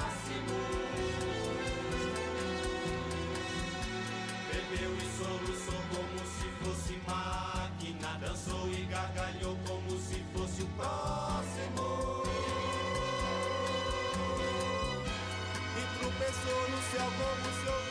[4.53, 12.23] bebeu e soluçou como se fosse máquina, dançou e gargalhou como se fosse o próximo.
[15.75, 17.82] E tropeçou no céu como se eu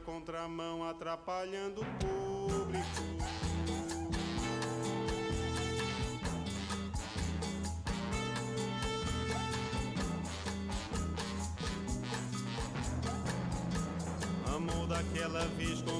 [0.00, 2.86] contramão, atrapalhando o público.
[14.54, 15.99] Amor daquela vez com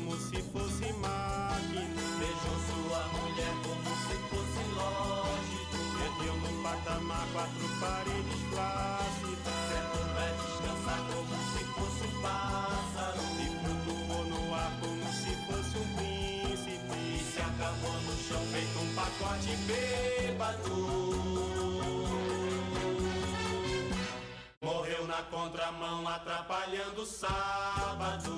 [25.41, 28.30] contramão atrapalhando o sábado.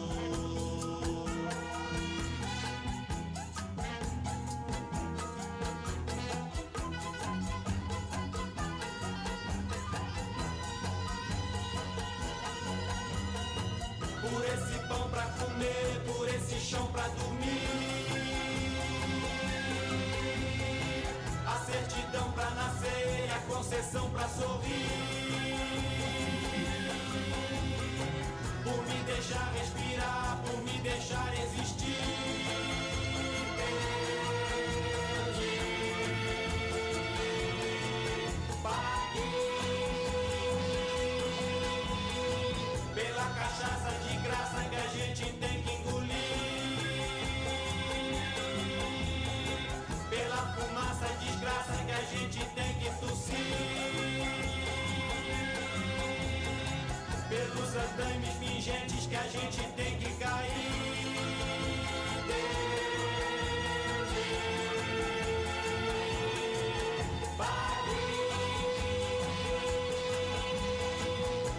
[14.21, 17.67] Por esse pão pra comer, por esse chão pra dormir.
[21.47, 25.53] A certidão pra nascer, a concessão pra sorrir.
[28.73, 31.97] Por me deixar respirar, por me deixar existir.
[38.63, 39.23] Paguei
[42.95, 46.33] pela cachaça de graça que a gente tem que engolir.
[50.09, 52.72] Pela fumaça desgraça que a gente tem
[57.73, 60.53] Pelos andames pingentes que a gente tem que cair.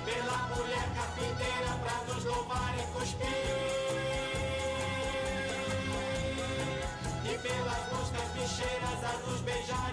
[0.05, 3.27] Pela mulher carpinteira pra nos louvar e cuspir.
[7.25, 9.92] E pelas moscas bicheiras a nos beijar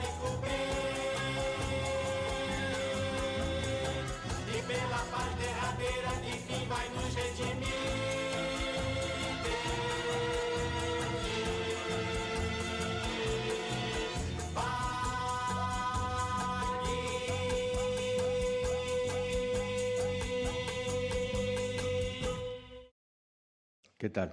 [24.01, 24.33] ¿Qué tal?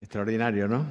[0.00, 0.84] Extraordinario, ¿no?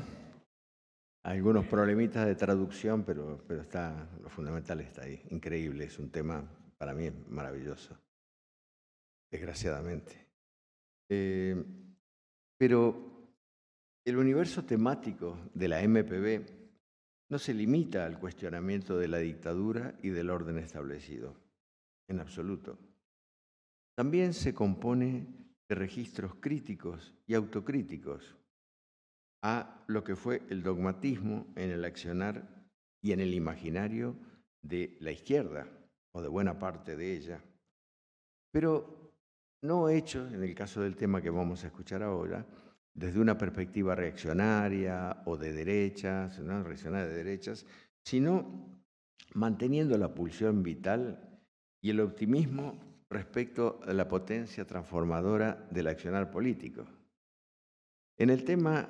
[1.24, 5.22] Algunos problemitas de traducción, pero, pero está, lo fundamental está ahí.
[5.32, 6.41] Increíble, es un tema
[6.78, 8.05] para mí maravilloso.
[9.32, 10.28] Desgraciadamente.
[11.09, 11.63] Eh,
[12.57, 13.15] pero
[14.05, 16.45] el universo temático de la MPB
[17.30, 21.36] no se limita al cuestionamiento de la dictadura y del orden establecido,
[22.07, 22.78] en absoluto.
[23.95, 25.28] También se compone
[25.67, 28.36] de registros críticos y autocríticos
[29.43, 32.67] a lo que fue el dogmatismo en el accionar
[33.01, 34.15] y en el imaginario
[34.61, 35.67] de la izquierda,
[36.13, 37.43] o de buena parte de ella,
[38.51, 39.05] pero
[39.62, 42.45] no hechos, en el caso del tema que vamos a escuchar ahora,
[42.93, 47.66] desde una perspectiva reaccionaria o de derechas, reaccionaria de derechas,
[48.03, 48.80] sino
[49.34, 51.41] manteniendo la pulsión vital
[51.82, 52.80] y el optimismo
[53.10, 56.86] respecto a la potencia transformadora del accionar político.
[58.18, 58.89] En el tema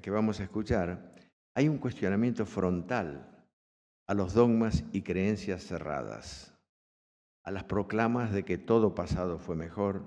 [0.00, 1.14] que vamos a escuchar,
[1.54, 3.46] hay un cuestionamiento frontal
[4.08, 6.53] a los dogmas y creencias cerradas,
[7.44, 10.02] a las proclamas de que todo pasado fue mejor,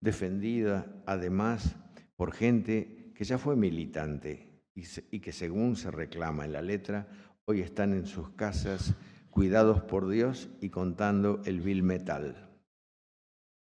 [0.00, 1.76] defendida además
[2.14, 7.08] por gente que ya fue militante y, que según se reclama en la letra,
[7.46, 8.94] hoy están en sus casas
[9.30, 12.50] cuidados por Dios y contando el vil metal.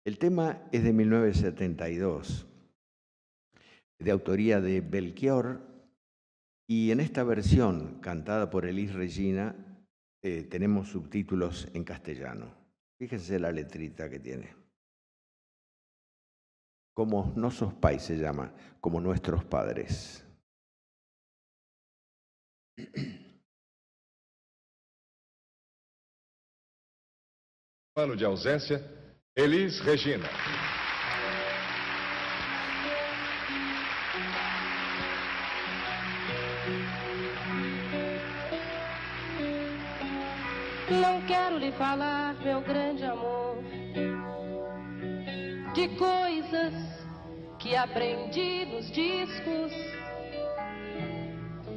[0.05, 2.47] El tema es de 1972,
[3.99, 5.61] de autoría de Belchior,
[6.67, 9.57] y en esta versión, cantada por Elis Regina,
[10.23, 12.55] eh, tenemos subtítulos en castellano.
[12.99, 14.55] Fíjense la letrita que tiene.
[16.95, 20.25] Como no sos pais se llama, como nuestros padres.
[27.95, 28.81] Ano de ausência,
[29.35, 30.29] Elis Regina.
[40.91, 43.62] Não quero lhe falar, meu grande amor,
[45.74, 46.72] de coisas
[47.59, 49.70] que aprendi nos discos.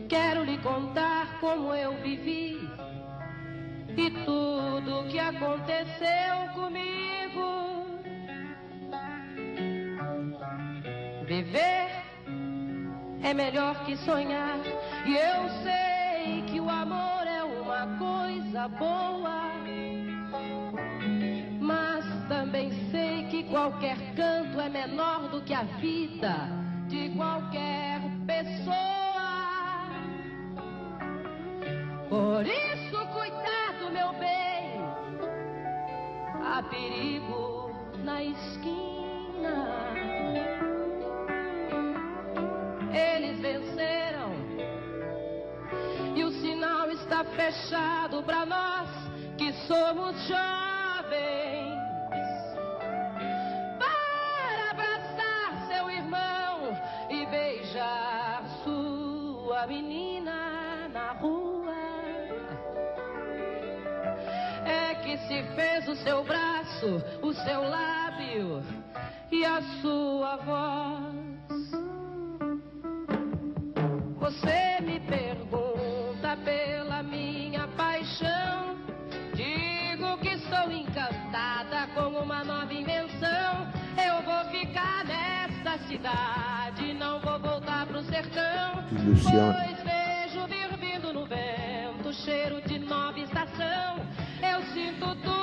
[0.07, 2.57] Quero lhe contar como eu vivi
[3.97, 7.99] e tudo que aconteceu comigo.
[11.26, 11.89] Viver
[13.24, 14.59] é melhor que sonhar,
[15.05, 15.91] e eu sei
[18.62, 19.41] coisa boa.
[21.59, 26.49] Mas também sei que qualquer canto é menor do que a vida
[26.88, 28.76] de qualquer pessoa.
[32.09, 34.82] Por isso, cuidado, meu bem,
[36.43, 37.72] há perigo
[38.03, 39.68] na esquina.
[42.93, 44.21] Eles venceram
[47.12, 48.88] está fechado para nós
[49.38, 51.78] que somos jovens.
[53.78, 56.72] Para abraçar seu irmão
[57.09, 61.76] e beijar sua menina na rua.
[64.66, 68.64] É que se fez o seu braço, o seu lábio
[69.30, 71.72] e a sua voz.
[74.18, 74.71] Você
[86.02, 88.84] cidade, não vou voltar pro sertão.
[88.91, 89.54] Ilusión.
[89.54, 93.99] Pois vejo vir vindo no vento, cheiro de nova estação.
[94.41, 95.41] Eu sinto tudo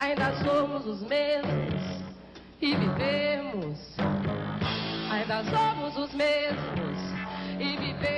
[0.00, 2.04] ainda somos os mesmos
[2.60, 3.96] e vivemos.
[5.10, 6.98] Ainda somos os mesmos
[7.58, 8.17] e vivemos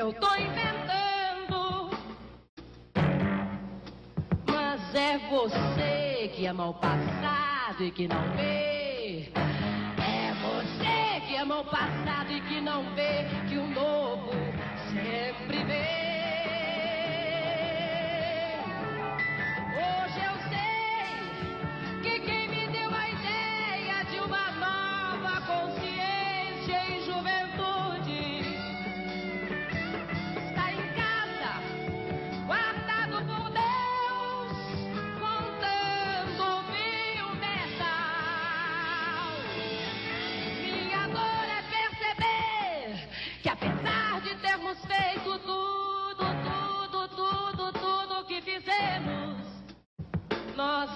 [0.00, 1.90] eu tô inventando.
[4.46, 9.30] Mas é você que ama o passado e que não vê.
[9.98, 14.30] É você que ama o passado e que não vê que o novo
[14.90, 15.89] sempre vem.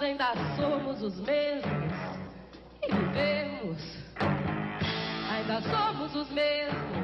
[0.04, 1.92] Ainda somos os mesmos
[2.82, 3.78] e vivemos.
[5.30, 7.03] Ainda somos os mesmos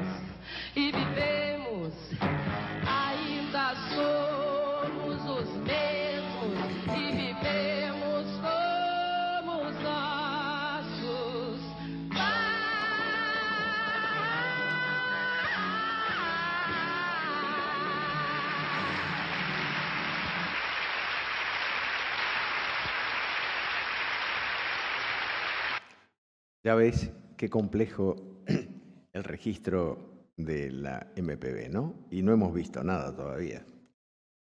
[26.63, 28.43] Ya ves qué complejo
[29.13, 32.07] el registro de la MPB, ¿no?
[32.11, 33.65] Y no hemos visto nada todavía.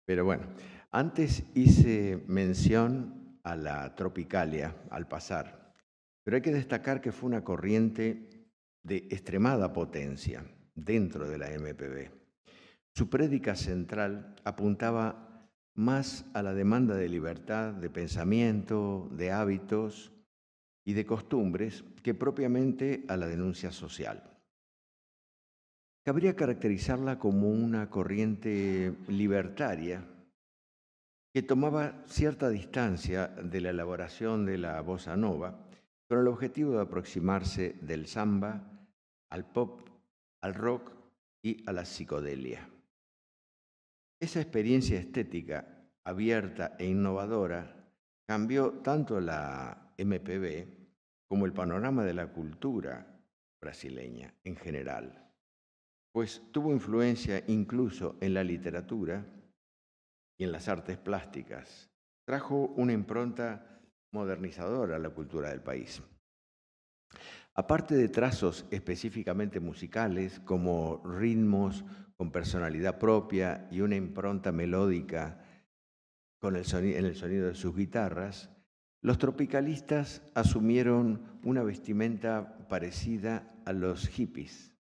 [0.05, 0.43] Pero bueno,
[0.91, 5.73] antes hice mención a la tropicalia al pasar,
[6.23, 8.49] pero hay que destacar que fue una corriente
[8.83, 10.43] de extremada potencia
[10.75, 12.11] dentro de la MPB.
[12.93, 20.11] Su prédica central apuntaba más a la demanda de libertad, de pensamiento, de hábitos
[20.83, 24.23] y de costumbres que propiamente a la denuncia social.
[26.03, 30.03] Cabría caracterizarla como una corriente libertaria
[31.33, 35.67] que tomaba cierta distancia de la elaboración de la bossa nova
[36.09, 38.87] con el objetivo de aproximarse del samba
[39.29, 39.87] al pop,
[40.41, 40.91] al rock
[41.41, 42.67] y a la psicodelia.
[44.19, 47.75] Esa experiencia estética abierta e innovadora
[48.27, 50.80] cambió tanto la MPB
[51.31, 53.07] como el panorama de la cultura
[53.61, 55.31] brasileña en general,
[56.13, 59.25] pues tuvo influencia incluso en la literatura
[60.37, 61.89] y en las artes plásticas.
[62.27, 63.79] Trajo una impronta
[64.11, 66.03] modernizadora a la cultura del país.
[67.53, 71.85] Aparte de trazos específicamente musicales, como ritmos
[72.17, 75.41] con personalidad propia y una impronta melódica
[76.41, 78.49] con el soni- en el sonido de sus guitarras,
[79.01, 84.73] los tropicalistas asumieron una vestimenta parecida a los hippies,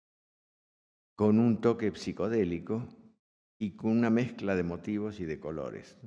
[1.14, 2.86] con un toque psicodélico
[3.58, 5.98] y con una mezcla de motivos y de colores.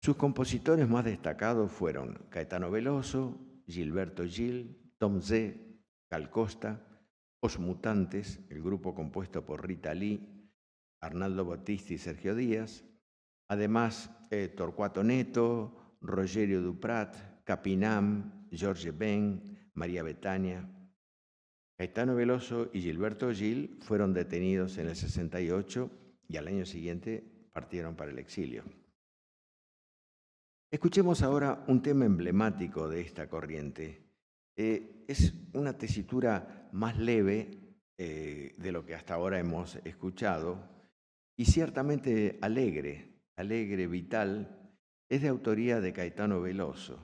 [0.00, 5.56] Sus compositores más destacados fueron Caetano Veloso, Gilberto Gil, Tom Z,
[6.08, 6.86] Cal Costa,
[7.40, 10.50] Os Mutantes, el grupo compuesto por Rita Lee,
[11.00, 12.84] Arnaldo Battisti y Sergio Díaz,
[13.48, 20.68] Además, eh, Torcuato Neto, Rogerio Duprat, Capinam, George Ben, María Betania.
[21.76, 25.90] Caetano Veloso y Gilberto Gil fueron detenidos en el 68
[26.28, 28.62] y al año siguiente partieron para el exilio.
[30.70, 34.02] Escuchemos ahora un tema emblemático de esta corriente.
[34.56, 40.58] Eh, es una tesitura más leve eh, de lo que hasta ahora hemos escuchado
[41.36, 44.63] y ciertamente alegre, alegre, vital,
[45.14, 46.98] es de autoría de Caetano Veloso.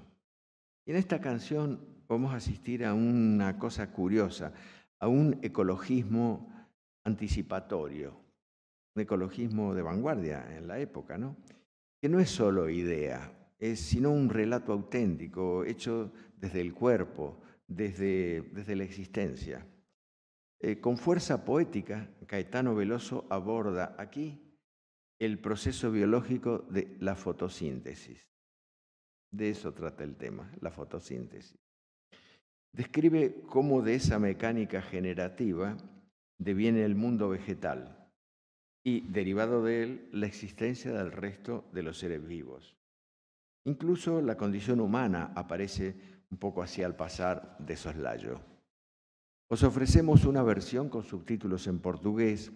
[0.84, 4.52] Y en esta canción vamos a asistir a una cosa curiosa,
[4.98, 6.68] a un ecologismo
[7.04, 8.20] anticipatorio,
[8.96, 11.36] un ecologismo de vanguardia en la época, ¿no?
[12.00, 18.42] que no es solo idea, es sino un relato auténtico, hecho desde el cuerpo, desde,
[18.52, 19.64] desde la existencia.
[20.58, 24.49] Eh, con fuerza poética, Caetano Veloso aborda aquí
[25.20, 28.26] el proceso biológico de la fotosíntesis.
[29.30, 31.58] De eso trata el tema, la fotosíntesis.
[32.72, 35.76] Describe cómo de esa mecánica generativa
[36.38, 38.08] deviene el mundo vegetal
[38.82, 42.76] y, derivado de él, la existencia del resto de los seres vivos.
[43.66, 45.96] Incluso la condición humana aparece
[46.30, 48.40] un poco así al pasar de soslayo.
[49.48, 52.52] Os ofrecemos una versión con subtítulos en portugués,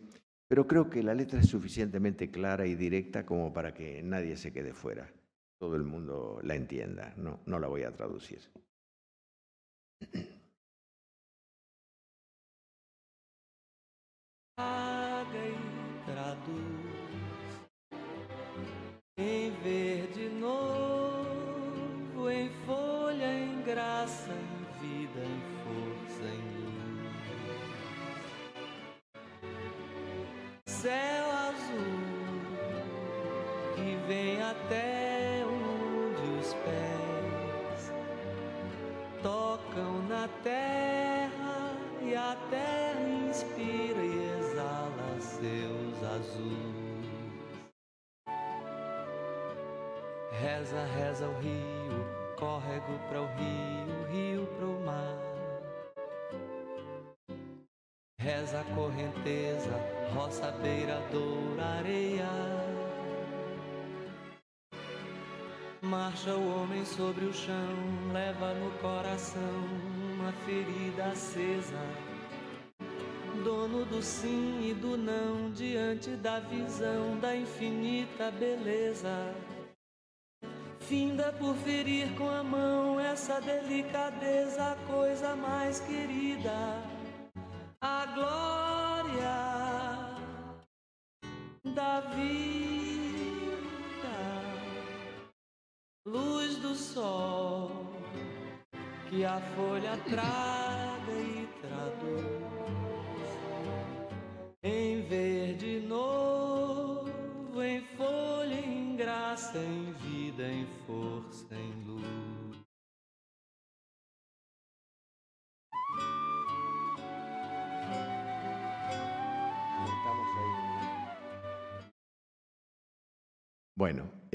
[0.48, 4.52] pero creo que la letra es suficientemente clara y directa como para que nadie se
[4.52, 5.10] quede fuera.
[5.58, 8.40] Todo el mundo la entienda, no, no la voy a traducir.
[42.34, 47.04] A terra inspira e exala seus azuis.
[50.32, 52.04] Reza, reza o rio,
[52.36, 55.18] córrego para o rio, rio para o mar.
[58.18, 59.70] Reza a correnteza,
[60.12, 62.28] roça, beira, doura, areia.
[65.82, 67.76] Marcha o homem sobre o chão,
[68.12, 72.13] leva no coração uma ferida acesa.
[73.42, 79.34] Dono do sim e do não, diante da visão da infinita beleza.
[80.80, 86.52] Finda por ferir com a mão essa delicadeza, a coisa mais querida,
[87.80, 88.54] a glória
[91.74, 92.54] da vida,
[96.06, 97.70] luz do sol
[99.08, 101.43] que a folha traga e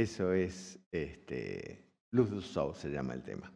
[0.01, 3.51] eso es este, Luz del Sol, se llama el tema.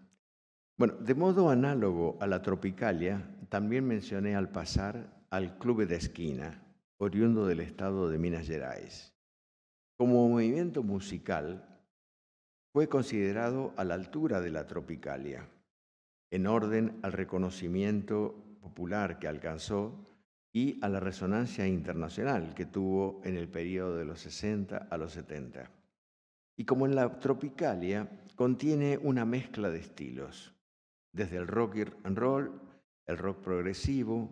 [0.77, 6.61] Bueno, de modo análogo a la Tropicalia, también mencioné al pasar al Club de Esquina,
[6.97, 9.13] oriundo del estado de Minas Gerais.
[9.97, 11.65] Como movimiento musical,
[12.73, 15.47] fue considerado a la altura de la Tropicalia,
[16.29, 20.09] en orden al reconocimiento popular que alcanzó
[20.51, 25.13] y a la resonancia internacional que tuvo en el periodo de los 60 a los
[25.13, 25.82] 70.
[26.55, 30.53] Y como en la Tropicalia, contiene una mezcla de estilos,
[31.11, 32.61] desde el rock and roll,
[33.05, 34.29] el rock progresivo,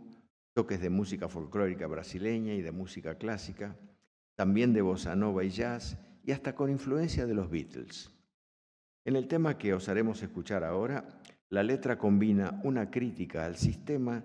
[0.53, 3.75] toques de música folclórica brasileña y de música clásica,
[4.35, 8.11] también de bossa nova y jazz, y hasta con influencia de los Beatles.
[9.05, 11.07] En el tema que os haremos escuchar ahora,
[11.49, 14.23] la letra combina una crítica al sistema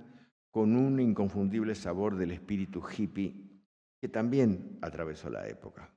[0.50, 3.46] con un inconfundible sabor del espíritu hippie
[4.00, 5.95] que también atravesó la época.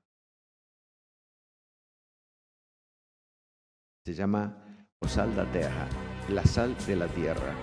[4.05, 4.55] Se llama
[4.99, 5.87] O Sal da Terra,
[6.29, 7.53] la sal de la tierra.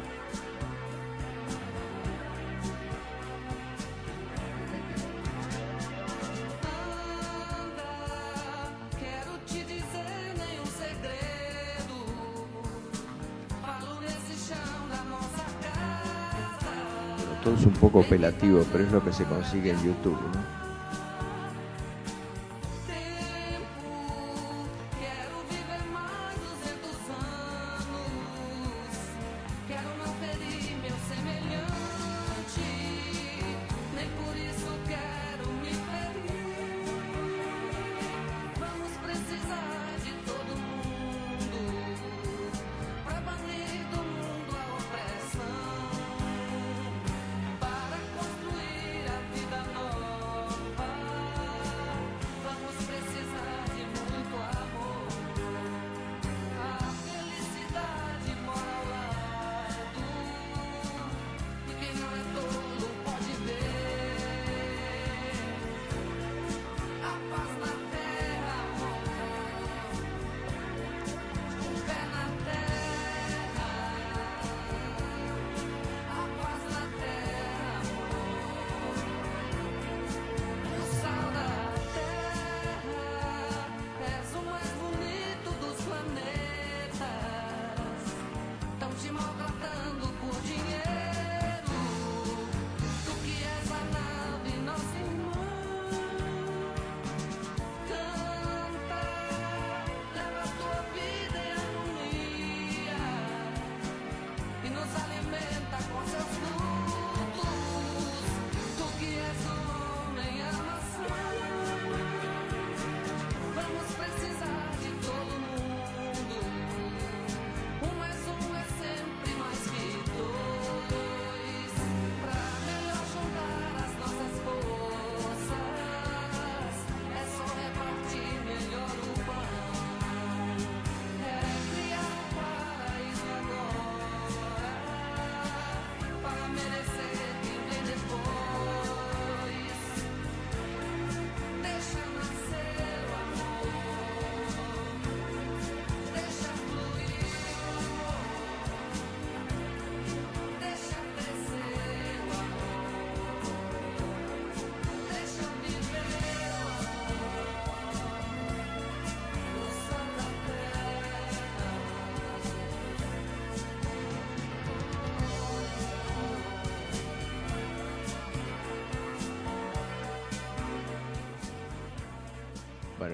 [17.43, 20.21] Todo es un poco apelativo, pero es lo que se consigue en YouTube.
[20.35, 20.66] ¿no?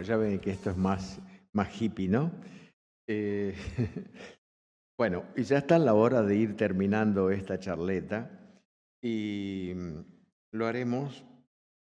[0.03, 1.21] Ya ven que esto es más,
[1.53, 2.31] más hippie, ¿no?
[3.09, 3.55] Eh,
[4.99, 8.31] bueno, y ya está la hora de ir terminando esta charleta
[9.03, 9.99] y mm,
[10.53, 11.25] lo haremos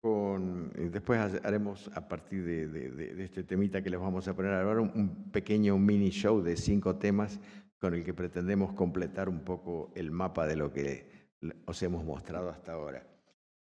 [0.02, 4.36] con, después ha- haremos a partir de, de- de- este temita que les vamos a
[4.36, 7.40] poner ahora un, pequeño mini show de cinco temas
[7.80, 11.10] con el que pretendemos completar un poco el mapa de lo que
[11.66, 13.06] os hemos mostrado hasta ahora.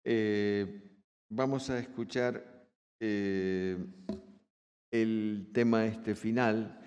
[0.05, 2.69] Eh, vamos a escuchar
[3.01, 3.77] eh,
[4.93, 6.79] el tema este final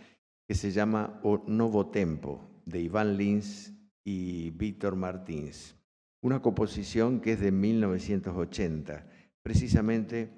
[0.48, 3.74] que se llama O Novo Tempo de Iván Lins
[4.06, 5.76] y Víctor Martins.
[6.22, 9.08] Una composición que es de 1980,
[9.42, 10.32] precisamente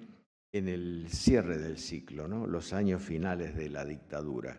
[0.53, 2.47] en el cierre del ciclo, ¿no?
[2.47, 4.57] los años finales de la dictadura.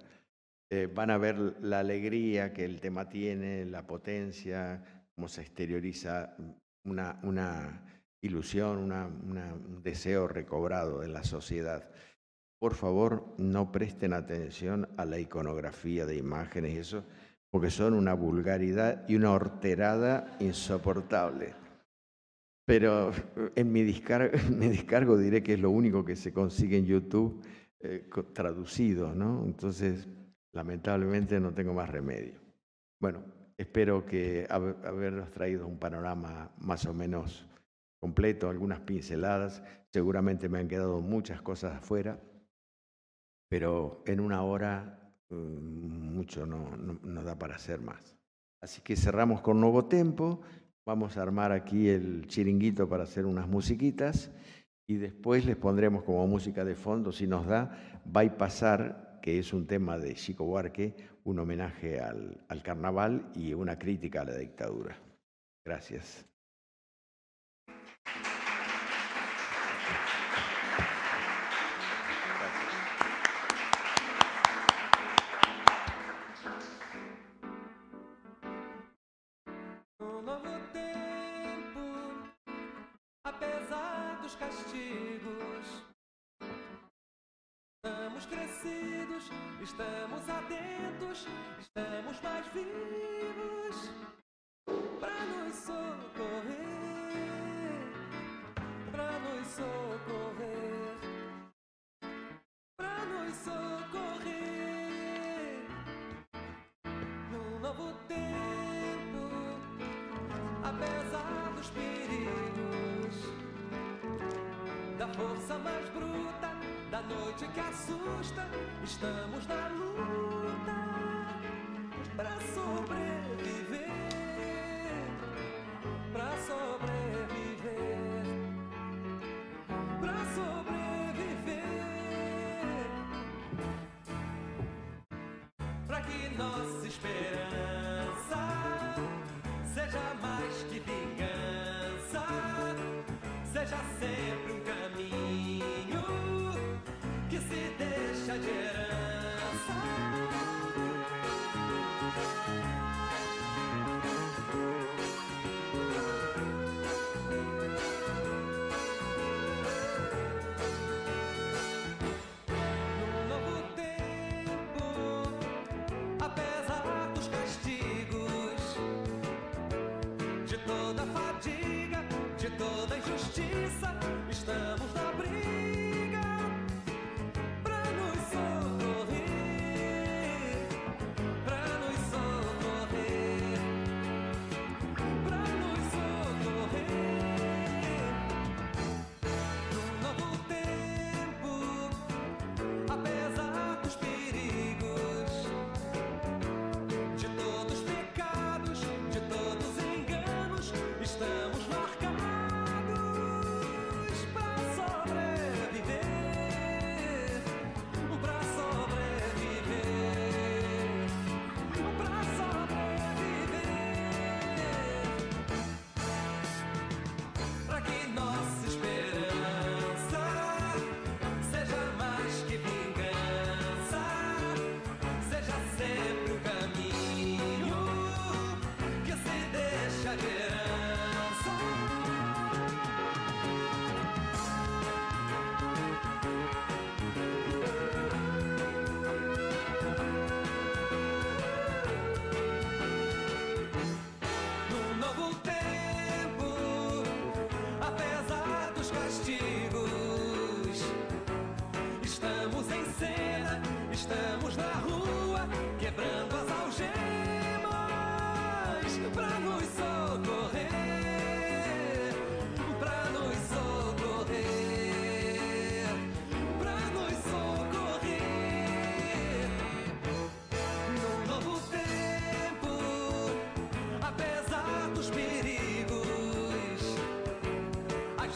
[0.71, 4.83] Eh, van a ver la alegría que el tema tiene, la potencia,
[5.15, 6.37] cómo se exterioriza
[6.85, 7.83] una,
[8.21, 11.91] ilusión, un deseo recobrado en la sociedad.
[12.61, 17.05] Por favor, no presten atención a la iconografía de imágenes y eso,
[17.51, 21.55] porque son una vulgaridad y una horterada insoportable.
[22.67, 26.79] Pero eh, en mi descargo, mi descargo diré que es lo único que se consigue
[26.79, 27.43] en YouTube
[27.81, 29.45] eh, traducido, ¿no?
[29.45, 30.09] Entonces,
[30.53, 32.41] lamentablemente no tengo más remedio.
[33.01, 33.23] Bueno,
[33.57, 37.47] espero que hab- habernos traído un panorama más o menos
[38.01, 39.63] completo, algunas pinceladas.
[39.93, 42.19] Seguramente me han quedado muchas cosas afuera,
[43.49, 48.17] pero en una hora mm, mucho no, no, da para hacer más.
[48.61, 50.41] Así que cerramos con Nuevo Tempo,
[50.85, 54.31] vamos a armar aquí el chiringuito para hacer unas musiquitas
[54.87, 59.67] y después les pondremos como música de fondo, si nos da, Bypassar, que es un
[59.67, 64.97] tema de Chico Buarque, un homenaje al, al carnaval y una crítica a la dictadura.
[65.65, 66.28] Gracias.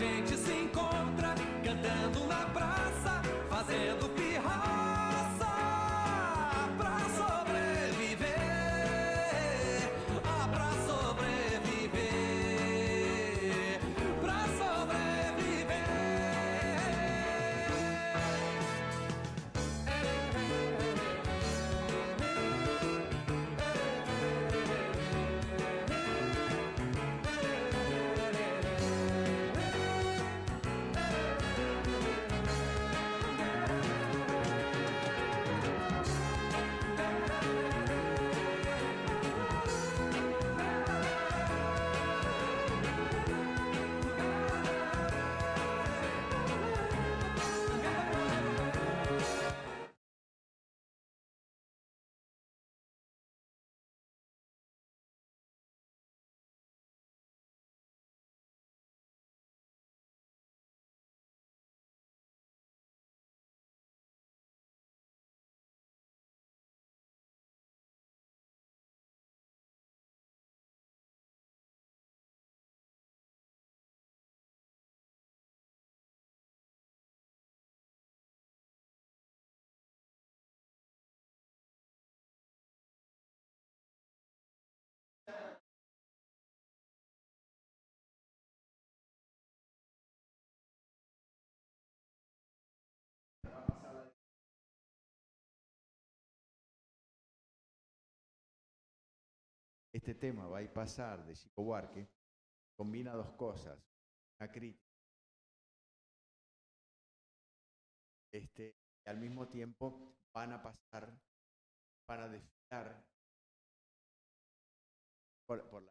[0.03, 0.62] A gente se
[99.93, 102.09] Este tema va a pasar de Chico Buarque,
[102.75, 103.79] combina dos cosas,
[104.41, 104.91] una crítica.
[108.33, 108.75] Este,
[109.05, 111.13] y al mismo tiempo van a pasar,
[112.09, 113.05] van a desfilar
[115.47, 115.91] por, el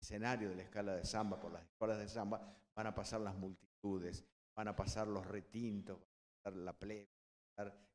[0.00, 3.34] escenario de la escala de samba, por las escuelas de samba, van a pasar las
[3.34, 4.24] multitudes,
[4.56, 7.10] van a pasar los retintos, va a pasar la plebe,
[7.58, 7.93] va a pasar-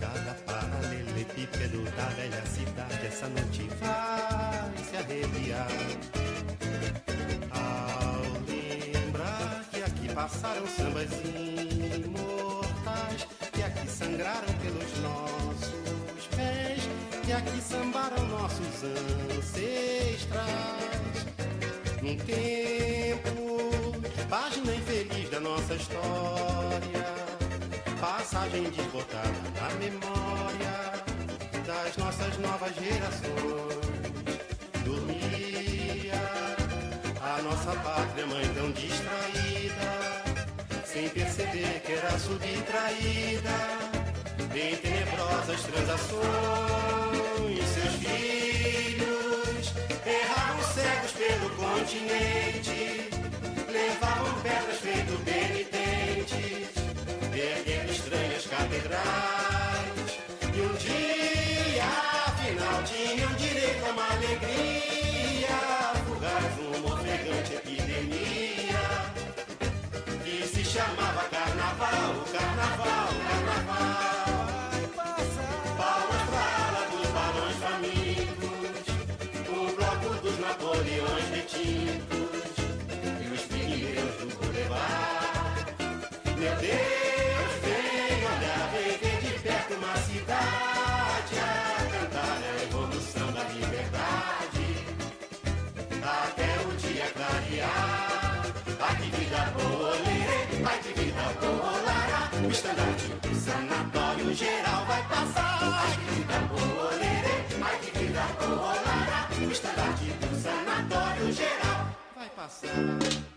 [0.00, 5.68] Cada paralelepípedo da velha cidade essa noite vai se arrepiar.
[7.52, 11.10] Ao lembrar que aqui passaram sambas
[11.94, 16.88] imortais, que aqui sangraram pelos nossos pés,
[17.24, 18.82] que aqui sambaram nossos
[19.38, 20.56] ancestrais.
[22.02, 23.85] Num tempo,
[24.28, 27.06] página infeliz da nossa história,
[28.00, 30.76] passagem desbotada na memória
[31.66, 33.86] das nossas novas gerações.
[34.84, 36.14] Dormia
[37.20, 40.22] a nossa pátria mãe tão distraída,
[40.84, 43.56] sem perceber que era subtraída
[44.54, 46.26] em tenebrosas transações.
[47.74, 49.74] Seus filhos
[50.06, 53.10] erravam cegos pelo continente,
[53.76, 56.70] levavam pedras feito penitentes,
[57.34, 59.35] erguendo estranhas catedrais.
[102.56, 105.58] O estandarte do sanatório geral vai passar.
[105.62, 111.86] Ai que vida boa, lerê, ai que vida boa, lara, o estandarte do sanatório geral
[112.16, 113.35] vai passar.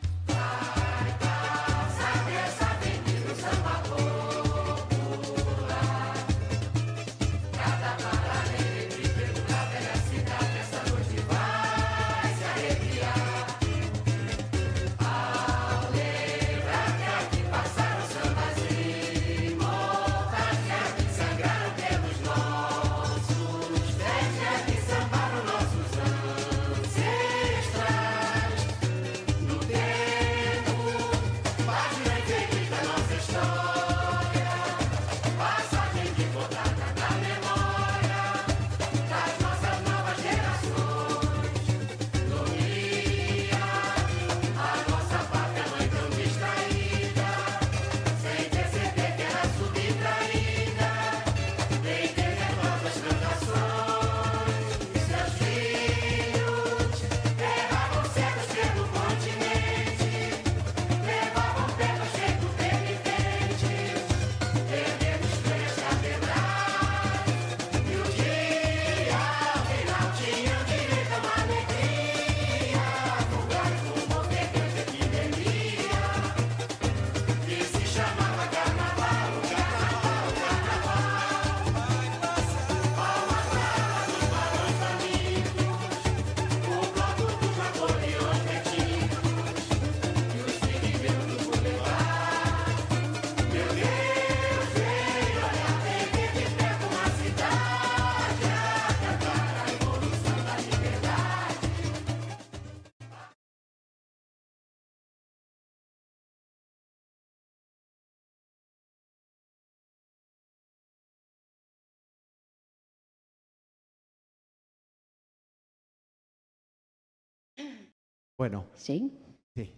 [118.40, 118.66] Bueno.
[118.74, 119.11] Sí.
[119.53, 119.70] Sí.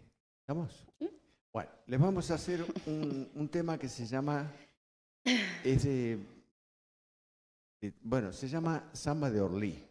[0.42, 0.86] ¿Estamos?
[1.52, 4.52] Bueno, les vamos a hacer un, un tema que se llama.
[5.64, 6.20] Es de,
[7.82, 9.84] de- Bueno, se llama Samba de Orlí.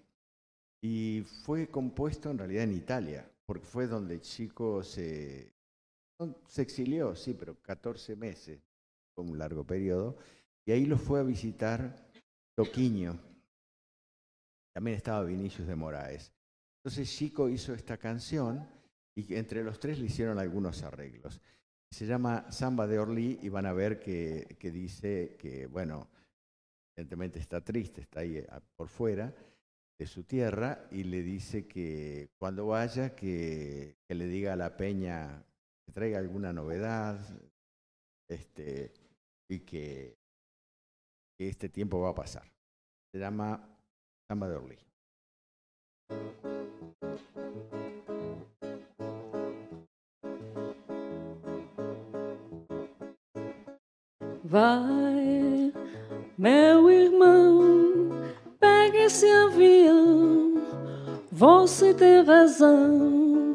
[0.83, 5.53] Y fue compuesto en realidad en Italia, porque fue donde Chico se.
[6.47, 8.61] Se exilió, sí, pero 14 meses,
[9.17, 10.17] fue un largo periodo.
[10.65, 12.09] Y ahí lo fue a visitar
[12.55, 13.19] Toquiño.
[14.73, 16.33] También estaba Vinicius de Moraes.
[16.83, 18.67] Entonces Chico hizo esta canción
[19.15, 21.41] y entre los tres le hicieron algunos arreglos.
[21.91, 26.09] Se llama Samba de Orlí y van a ver que, que dice que, bueno,
[26.97, 29.35] evidentemente está triste, está ahí a- por fuera
[29.99, 35.45] de su tierra y le dice que cuando vaya que, le diga a la peña
[35.85, 37.21] que traiga alguna novedad
[38.29, 38.95] este,
[39.49, 40.17] y que,
[41.37, 42.51] que este tiempo va a pasar.
[43.13, 43.69] Se llama
[44.29, 44.79] Samba de Orlí.
[54.43, 55.73] Vai,
[56.37, 58.11] meu irmão,
[58.59, 60.55] pega esse avião.
[61.31, 63.55] Você tem razão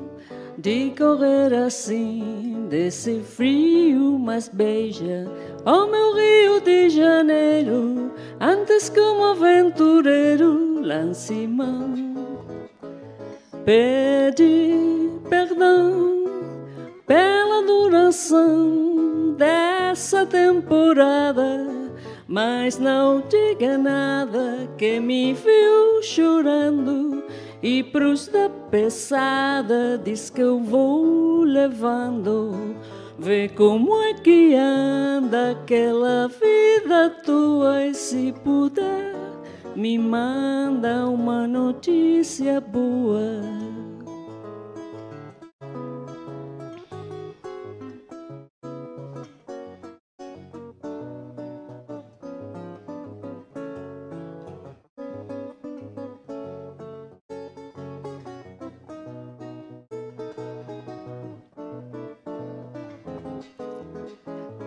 [0.58, 5.28] de correr assim, desse frio, mas beija
[5.66, 8.14] o meu Rio de Janeiro.
[8.40, 12.05] Antes, como aventureiro, lance mão.
[13.66, 16.24] Pede perdão
[17.08, 21.66] pela duração dessa temporada.
[22.28, 27.24] Mas não diga nada que me viu chorando
[27.64, 32.76] e pros da pesada diz que eu vou levando.
[33.18, 39.35] Vê como é que anda aquela vida tua e se puder
[39.76, 43.42] me manda uma notícia boa.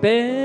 [0.00, 0.37] Pede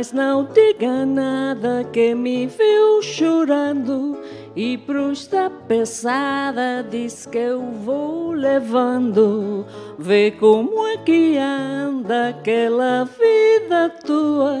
[0.00, 4.18] mas não diga nada que me viu chorando
[4.56, 9.66] e pros da pesada diz que eu vou levando.
[9.98, 14.58] Vê como é que anda aquela vida tua.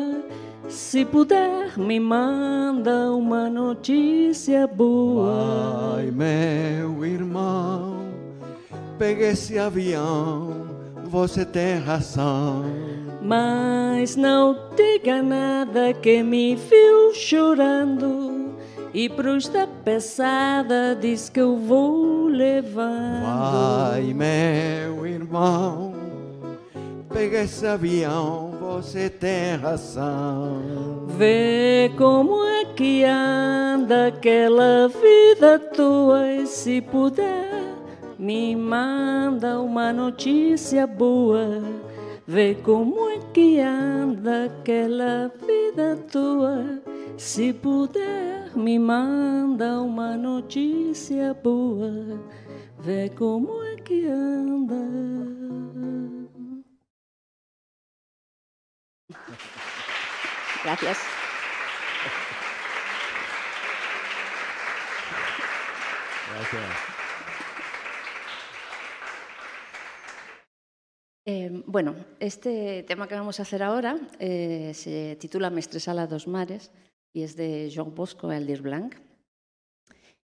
[0.68, 5.96] Se puder, me manda uma notícia boa.
[5.96, 7.96] Ai, meu irmão,
[8.98, 10.66] pegue esse avião,
[11.06, 12.99] você tem razão.
[13.30, 18.56] Mas não diga nada que me viu chorando
[18.92, 23.22] e pros da pesada diz que eu vou levando.
[23.22, 25.94] Vai, meu irmão,
[27.08, 31.06] pegue esse avião, você tem razão.
[31.16, 37.60] Vê como é que anda aquela vida tua e se puder
[38.20, 41.62] me manda uma notícia boa.
[42.32, 46.80] Vê como é que anda aquela vida tua.
[47.18, 51.90] Se puder me manda uma notícia boa.
[52.78, 54.76] Vê como é que anda.
[60.62, 60.98] Gracias.
[66.28, 66.99] Gracias.
[71.32, 76.72] Eh, bueno, este tema que vamos a hacer ahora eh, se titula Mestresala dos mares
[77.12, 78.96] y es de Joan Bosco Eldir Blanc.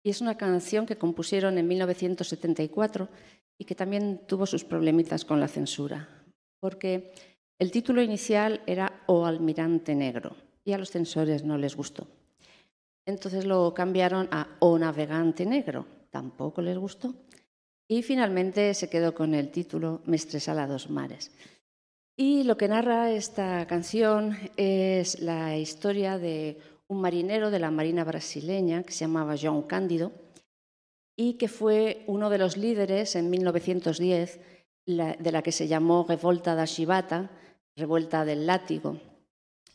[0.02, 3.08] Y es una canción que compusieron en 1974
[3.60, 6.08] y que también tuvo sus problemitas con la censura,
[6.58, 7.12] porque
[7.60, 10.34] el título inicial era O Almirante Negro
[10.64, 12.08] y a los censores no les gustó.
[13.06, 17.14] Entonces lo cambiaron a O Navegante Negro, tampoco les gustó.
[17.88, 21.30] Y finalmente se quedó con el título Mestresala dos mares.
[22.16, 26.58] Y lo que narra esta canción es la historia de
[26.88, 30.12] un marinero de la Marina brasileña que se llamaba João Cándido
[31.16, 34.40] y que fue uno de los líderes en 1910
[34.84, 37.30] la- de la que se llamó Revolta da Chibata,
[37.76, 38.98] Revuelta del Látigo,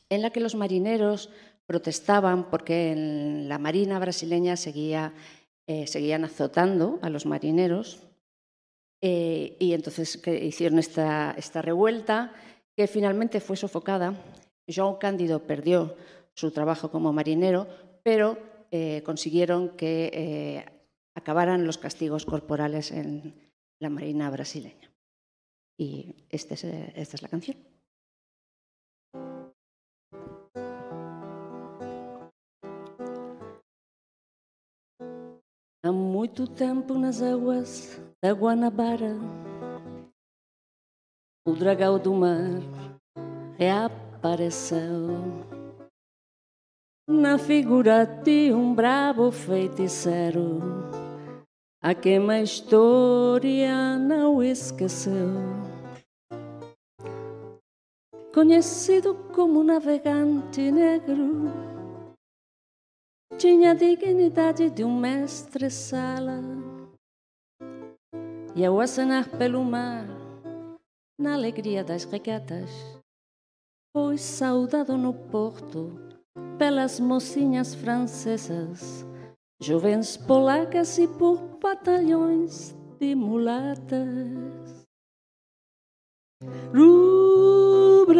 [0.09, 1.29] en la que los marineros
[1.65, 5.13] protestaban porque en la Marina brasileña seguía,
[5.67, 8.01] eh, seguían azotando a los marineros
[9.01, 12.33] eh, y entonces que hicieron esta, revuelta
[12.75, 14.13] que finalmente fue sofocada.
[14.67, 15.95] João Cándido perdió
[16.33, 17.67] su trabajo como marinero,
[18.03, 18.37] pero
[18.71, 20.65] eh, consiguieron que
[21.15, 23.33] acabaran los castigos corporales en
[23.79, 24.91] la Marina brasileña.
[25.77, 27.72] Y este es, esta es la canción.
[35.85, 39.17] Há muito tempo nas águas da Guanabara,
[41.45, 42.61] o dragão do mar
[43.57, 45.09] reapareceu
[47.05, 50.61] na figura de um bravo feiticeiro,
[51.83, 55.33] a quem a história não esqueceu.
[58.33, 61.72] Conhecido como navegante negro,
[63.37, 66.41] tinha a dignidade de um mestre-sala.
[68.55, 70.05] E ao acenar pelo mar,
[71.17, 72.69] na alegria das regatas,
[73.95, 75.99] foi saudado no porto
[76.57, 79.05] pelas mocinhas francesas,
[79.59, 84.83] jovens polacas e por batalhões de mulatas.
[86.75, 88.17] Rubras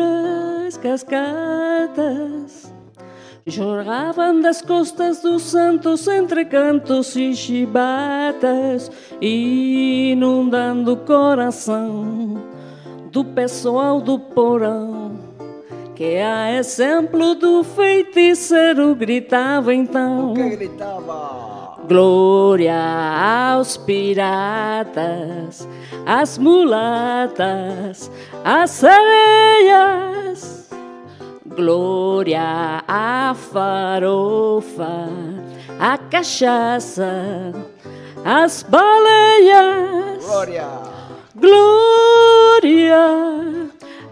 [0.78, 2.74] cascatas
[3.46, 8.90] Jorravam das costas dos santos entre cantos e chibatas,
[9.20, 12.42] inundando o coração
[13.12, 15.20] do pessoal do porão,
[15.94, 20.32] que a exemplo do feiticeiro gritava então.
[20.32, 21.80] O que gritava?
[21.86, 22.80] Glória
[23.52, 25.68] aos piratas,
[26.06, 28.10] às mulatas,
[28.42, 30.63] às sereias.
[31.56, 35.08] Glória à farofa,
[35.80, 37.54] à cachaça,
[38.26, 40.26] às baleias.
[40.26, 40.68] Glória!
[41.36, 42.98] Glória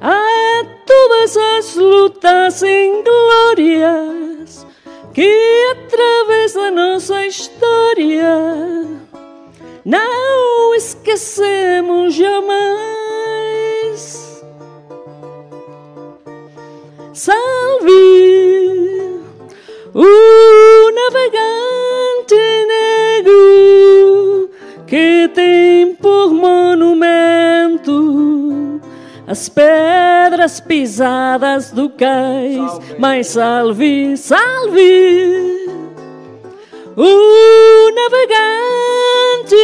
[0.02, 4.66] a todas as lutas inglórias
[5.14, 8.88] que através da nossa história
[9.86, 13.01] não esquecemos jamais.
[17.24, 19.20] Salve
[19.94, 22.34] o navegante
[22.68, 24.50] negro
[24.88, 27.92] que tem por monumento
[29.28, 32.56] as pedras pisadas do cais.
[32.56, 32.96] Salve.
[32.98, 35.68] Mas salve, salve
[36.98, 39.56] o navegante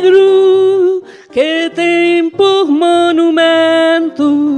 [0.00, 4.54] negro que tem por monumento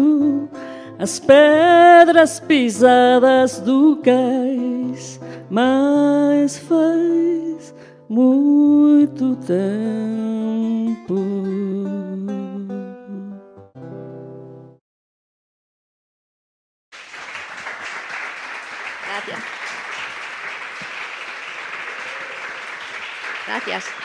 [0.98, 5.20] as pedras pisadas do cais,
[5.50, 7.74] mas faz
[8.08, 10.66] muito tempo.
[23.46, 23.95] Gracias.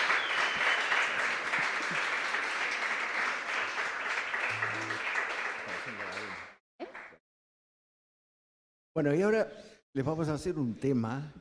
[8.93, 9.49] Bueno, y ahora
[9.93, 11.33] les vamos a hacer un tema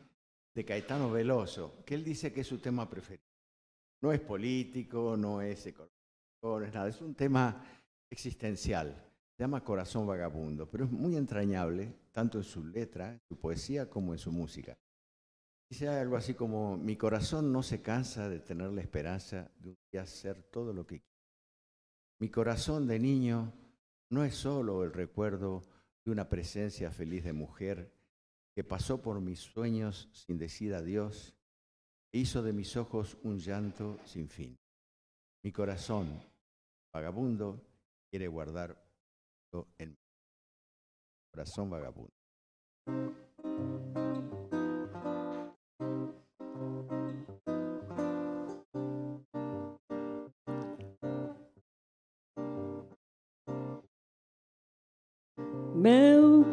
[0.54, 3.28] de Caetano Veloso, que él dice que es su tema preferido.
[4.02, 5.96] No es político, no es económico,
[6.42, 7.64] no es nada, es un tema
[8.08, 8.94] existencial.
[9.36, 13.90] Se llama Corazón Vagabundo, pero es muy entrañable, tanto en su letra, en su poesía,
[13.90, 14.78] como en su música.
[15.68, 19.78] Dice algo así como, mi corazón no se cansa de tener la esperanza de un
[19.90, 21.10] día ser todo lo que quiero.
[22.20, 23.52] Mi corazón de niño
[24.10, 25.62] no es solo el recuerdo
[26.10, 27.92] una presencia feliz de mujer
[28.54, 31.34] que pasó por mis sueños sin decir adiós
[32.12, 34.58] e hizo de mis ojos un llanto sin fin.
[35.42, 36.20] Mi corazón,
[36.92, 37.64] vagabundo,
[38.10, 38.76] quiere guardar
[39.78, 39.96] en mi
[41.32, 42.12] corazón vagabundo.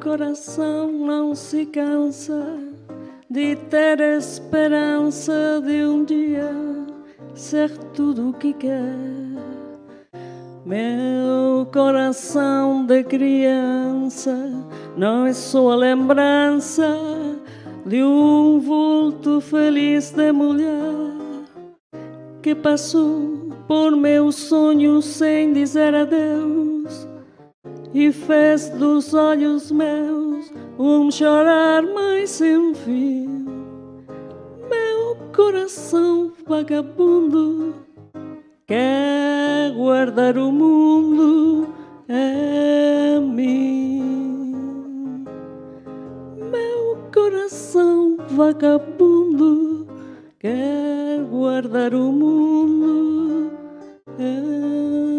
[0.08, 2.58] Coração não se cansa
[3.30, 6.50] de ter esperança de um dia
[7.36, 8.96] ser tudo o que quer.
[10.66, 14.34] Meu coração de criança
[14.96, 16.88] não é só a lembrança
[17.86, 21.18] de um vulto feliz de mulher
[22.42, 26.67] que passou por meus sonhos sem dizer adeus
[28.00, 33.44] e fez dos olhos meus um chorar mais sem fim.
[34.70, 37.74] Meu coração vagabundo
[38.68, 41.70] quer guardar o mundo
[42.08, 44.06] em mim.
[46.36, 46.98] Meu
[48.30, 49.88] vagabundo
[50.38, 53.52] quer guardar o mundo
[54.20, 54.52] em
[55.02, 55.17] mim.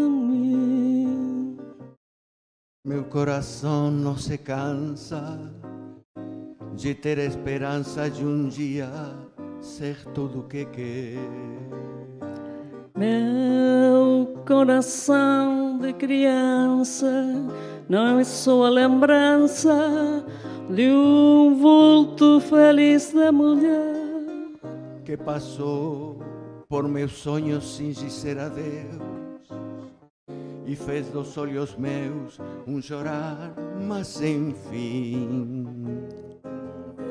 [2.89, 5.39] Meu coração não se cansa
[6.75, 8.89] de ter esperança de um dia
[9.61, 11.19] ser tudo o que quer.
[12.97, 17.13] Meu coração de criança
[17.91, 20.25] não é só a lembrança
[20.71, 23.99] de um vulto feliz de mulher
[25.05, 26.23] que passou
[26.67, 29.18] por meus sonhos sem dizer adeus
[30.69, 33.55] e fez dos olhos meus um chorar,
[33.89, 35.67] mas sem fim.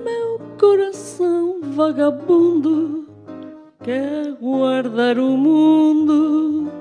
[0.05, 3.07] Meu coração vagabundo
[3.83, 6.71] quer guardar o mundo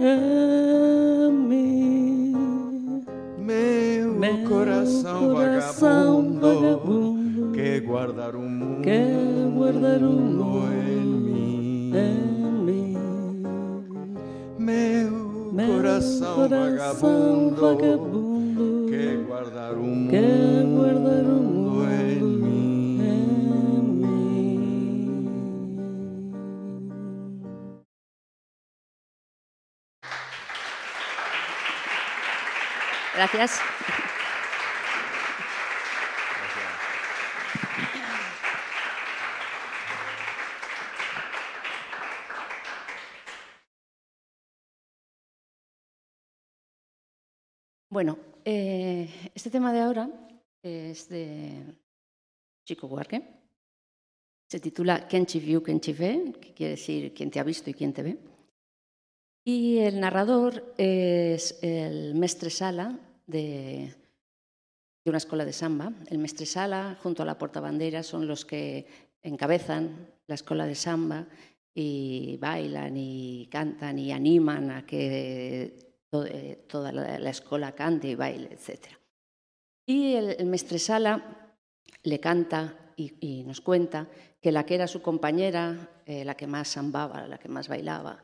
[0.00, 3.04] em mim.
[3.38, 9.06] Meu, Meu coração, coração vagabundo, vagabundo quer guardar o mundo, quer
[9.54, 11.92] guardar o mundo em mim.
[11.94, 12.96] em mim.
[14.58, 15.23] Meu,
[15.54, 21.84] Meu coração, coração vagabundo, vagabundo quer guardar o mundo, quer guardar o mundo
[22.40, 22.98] mim.
[22.98, 24.50] em mim.
[33.14, 33.73] Gracias.
[47.94, 50.10] Bueno, eh, este tema de ahora
[50.60, 51.62] es de
[52.66, 53.22] Chico Buarque.
[54.50, 57.70] Se titula Quien te viu, quien te ve, que quiere decir quién te ha visto
[57.70, 58.18] y quién te ve.
[59.44, 62.98] Y el narrador es el mestre Sala
[63.28, 63.94] de,
[65.04, 65.92] de una escuela de samba.
[66.08, 68.88] El mestre Sala junto a la portabandera son los que
[69.22, 71.28] encabezan la escuela de samba
[71.72, 75.83] y bailan y cantan y animan a que
[76.22, 78.86] eh, toda la, la escuela cante y baile, etc.
[79.86, 81.50] Y el, el mestre Sala
[82.04, 84.08] le canta y, nos cuenta
[84.40, 88.22] que la que era su compañera, eh, la que más sambaba, la que más bailaba,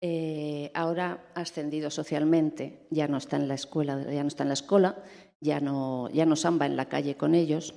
[0.00, 4.48] eh, ahora ha ascendido socialmente, ya no está en la escuela, ya no está en
[4.48, 5.04] la escuela,
[5.40, 7.74] ya no, ya no samba en la calle con ellos.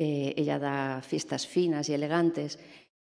[0.00, 2.60] Ella da fiestas finas y elegantes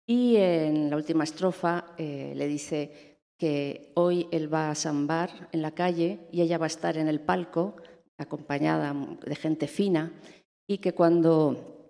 [0.07, 3.10] y en la última estrofa le dice
[3.41, 7.09] que hoy él va a sambar en la calle y ella va a estar en
[7.09, 7.75] el palco
[8.19, 8.95] acompañada
[9.25, 10.12] de gente fina
[10.69, 11.81] y que cuando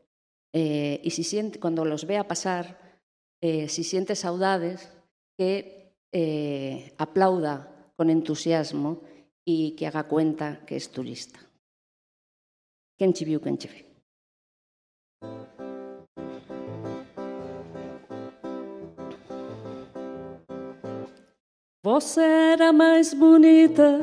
[0.53, 3.01] eh, y si siente, cuando los vea pasar,
[3.41, 4.93] eh, si siente saudades,
[5.37, 9.03] que eh, aplauda con entusiasmo
[9.45, 11.41] y que haga cuenta que es turista.
[12.97, 13.90] Quen te
[21.93, 24.01] Você era a mais bonita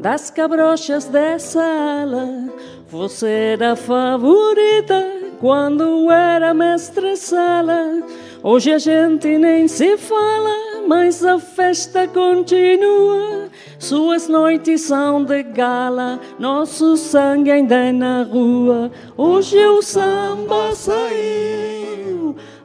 [0.00, 2.50] das cabrochas dessa ala.
[2.88, 5.06] Você era a favorita
[5.38, 8.02] quando era mestre sala.
[8.42, 13.50] Hoje a gente nem se fala, mas a festa continua.
[13.78, 18.90] Suas noites são de gala, nosso sangue ainda é na rua.
[19.14, 21.85] Hoje o samba saiu,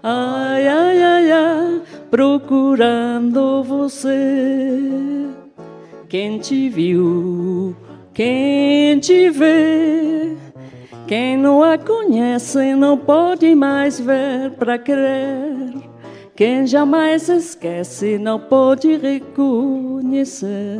[0.03, 5.27] ai, ai, ai, ai, procurando você.
[6.09, 7.75] Quem te viu,
[8.13, 10.35] quem te vê,
[11.07, 15.91] quem não a conhece não pode mais ver para crer.
[16.35, 20.79] Quem jamais esquece não pode reconhecer.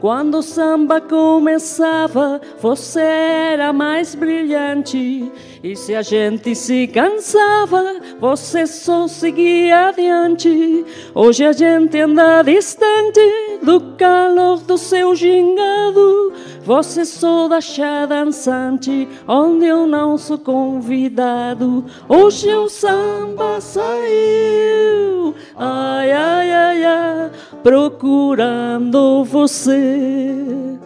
[0.00, 5.30] Quando o samba começava, você era mais brilhante.
[5.62, 10.86] E se a gente se cansava, você só seguia adiante.
[11.14, 13.20] Hoje a gente anda distante
[13.62, 16.32] do calor do seu gingado.
[16.64, 21.84] Você só deixa dançante, onde eu não sou convidado.
[22.08, 27.30] Hoje o samba saiu, ai, ai, ai, ai,
[27.62, 30.78] procurando você.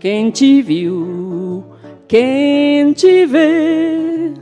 [0.00, 1.64] Quem te viu,
[2.12, 4.34] quem te vê,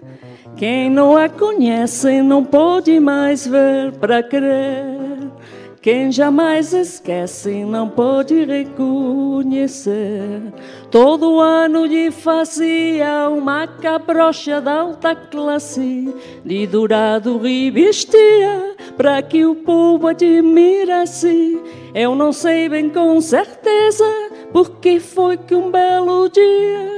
[0.56, 4.98] quem não a conhece não pode mais ver para crer.
[5.80, 9.92] Quem jamais esquece não pode reconhecer.
[10.90, 16.12] Todo ano lhe fazia uma cabrocha de alta classe,
[16.44, 21.56] de dourado revestia, para que o povo admirasse.
[21.94, 24.04] Eu não sei bem com certeza
[24.52, 26.90] porque foi que um belo dia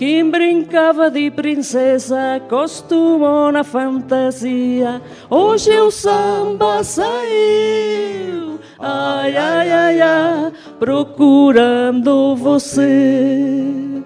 [0.00, 5.02] Quem brincava de princesa acostumou na fantasia.
[5.28, 14.02] Hoje o samba saiu, ai, ai, ai, ai, procurando você.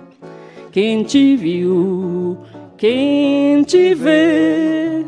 [0.72, 2.38] Quem te viu,
[2.76, 5.06] quem te vê,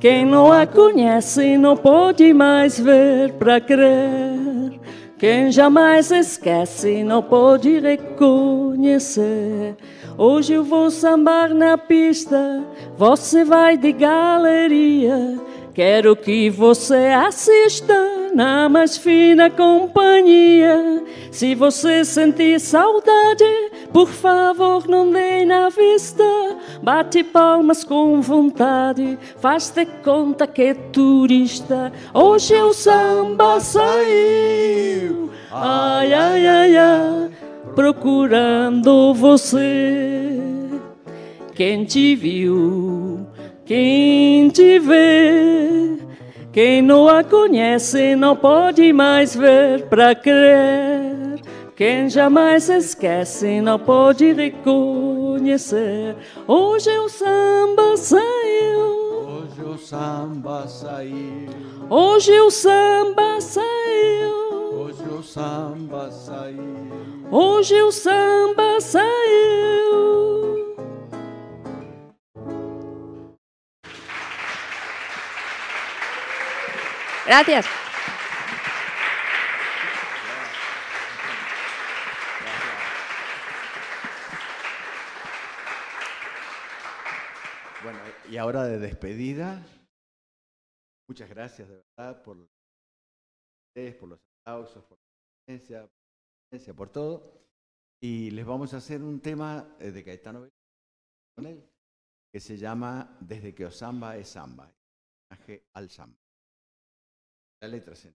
[0.00, 4.54] quem não a conhece não pode mais ver pra crer.
[5.18, 9.74] Quem jamais esquece não pode reconhecer.
[10.16, 12.62] Hoje eu vou sambar na pista,
[12.96, 15.40] você vai de galeria.
[15.74, 21.02] Quero que você assista na mais fina companhia.
[21.32, 23.44] Se você sentir saudade,
[23.92, 26.22] por favor, não dê na vista.
[26.80, 31.92] Bate palmas com vontade, faz de conta que é turista.
[32.14, 37.30] Hoje o samba saiu, ai, ai, ai, ai,
[37.74, 40.38] procurando você.
[41.54, 43.26] Quem te viu,
[43.64, 45.98] quem te vê,
[46.52, 51.40] quem não a conhece não pode mais ver pra crer.
[51.76, 56.14] Quem jamais esquece não pode reconhecer.
[56.46, 59.03] Hoje o samba saiu.
[59.74, 61.50] O samba saiu.
[61.90, 64.32] Hoje o samba saiu.
[64.72, 67.28] Hoje o samba saiu.
[67.28, 70.76] Hoje o samba saiu.
[77.26, 77.83] Gracias.
[88.34, 89.64] Y ahora de despedida,
[91.08, 92.36] muchas gracias de verdad por
[93.68, 95.04] ustedes, por los aplausos, por la
[95.46, 97.46] presencia, por, todo.
[98.02, 100.48] Y les vamos a hacer un tema eh, de Caetano
[101.36, 101.64] con él,
[102.32, 104.68] que se llama Desde que Osamba es samba,
[105.30, 106.18] homenaje al samba.
[107.62, 108.12] La letra se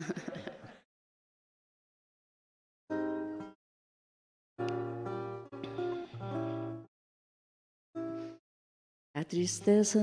[9.14, 10.00] A tristeza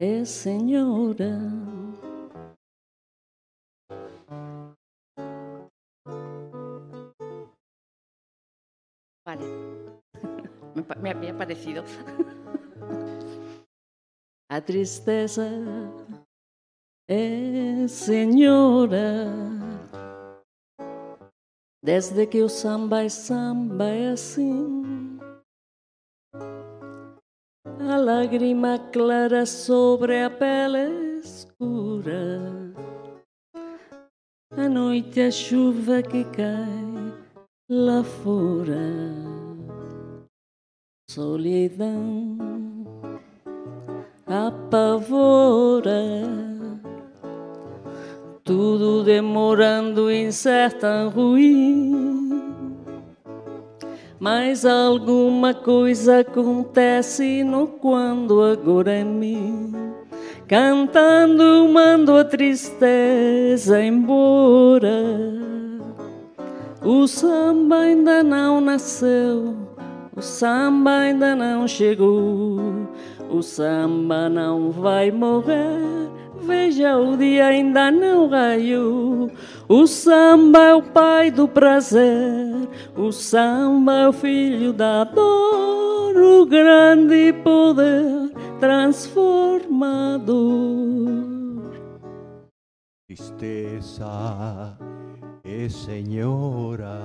[0.00, 1.38] é senhora.
[9.26, 9.44] Vale.
[11.02, 11.82] Me, había parecido.
[14.50, 15.46] A tristeza
[17.06, 19.28] é senhora.
[21.82, 25.13] Desde que o samba é samba é assim.
[27.86, 32.72] A lágrima clara sobre a pele escura.
[34.56, 37.14] A noite a chuva que cai
[37.68, 38.74] lá fora.
[41.10, 42.38] Solidão
[44.26, 45.92] apavora.
[48.42, 52.13] Tudo demorando, incerto, ruim.
[54.24, 59.70] Mas alguma coisa acontece no quando agora é mim.
[60.48, 64.88] Cantando, mando a tristeza embora.
[66.82, 69.54] O samba ainda não nasceu,
[70.16, 72.88] o samba ainda não chegou.
[73.28, 76.08] O samba não vai morrer,
[76.44, 79.30] veja o dia ainda não raiou.
[79.68, 86.46] O samba é o pai do prazer, o samba é o filho da dor, o
[86.46, 88.30] grande poder
[88.60, 90.34] transformador.
[93.08, 94.76] Tristeza
[95.44, 97.00] é senhora.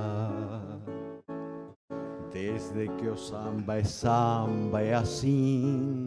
[2.32, 6.06] Desde que o samba é samba é assim.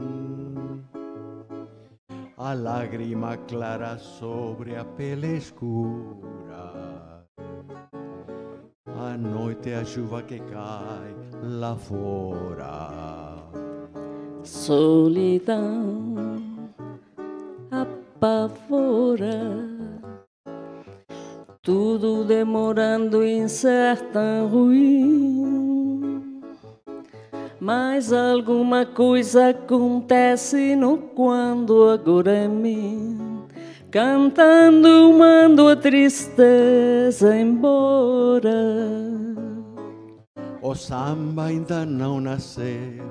[2.44, 7.24] A lágrima clara sobre a pele escura.
[8.84, 13.36] A noite é a chuva que cai lá fora.
[14.42, 16.16] Solidão
[17.70, 19.38] apavora.
[21.62, 24.91] Tudo demorando, incerta, ruim.
[28.02, 33.44] Mas alguma coisa acontece no quando agora mim.
[33.92, 38.50] Cantando, mando a tristeza embora.
[40.60, 43.06] O samba ainda não nasceu,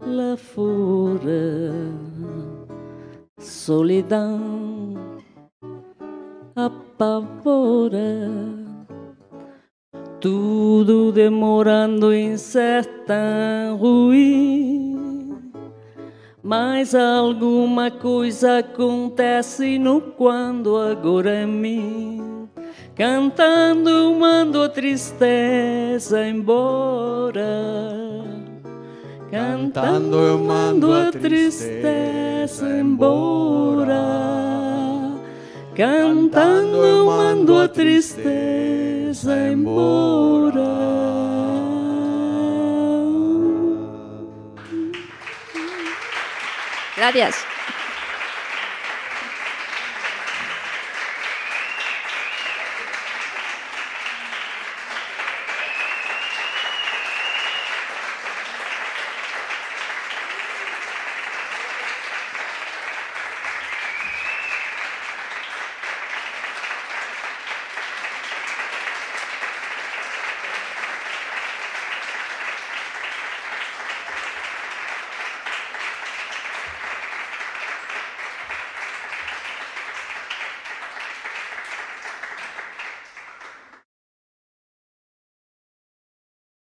[0.00, 1.74] lá fora.
[3.38, 4.94] Solidão
[6.56, 8.00] apavora.
[10.20, 15.03] Tudo demorando em ser tão ruim.
[16.46, 22.48] Mas alguma coisa acontece no quando agora em mim.
[22.94, 27.40] Cantando mando a tristeza embora.
[29.30, 34.04] Cantando eu mando a tristeza embora.
[35.74, 41.13] Cantando eu mando a tristeza embora.
[47.04, 47.53] Gracias.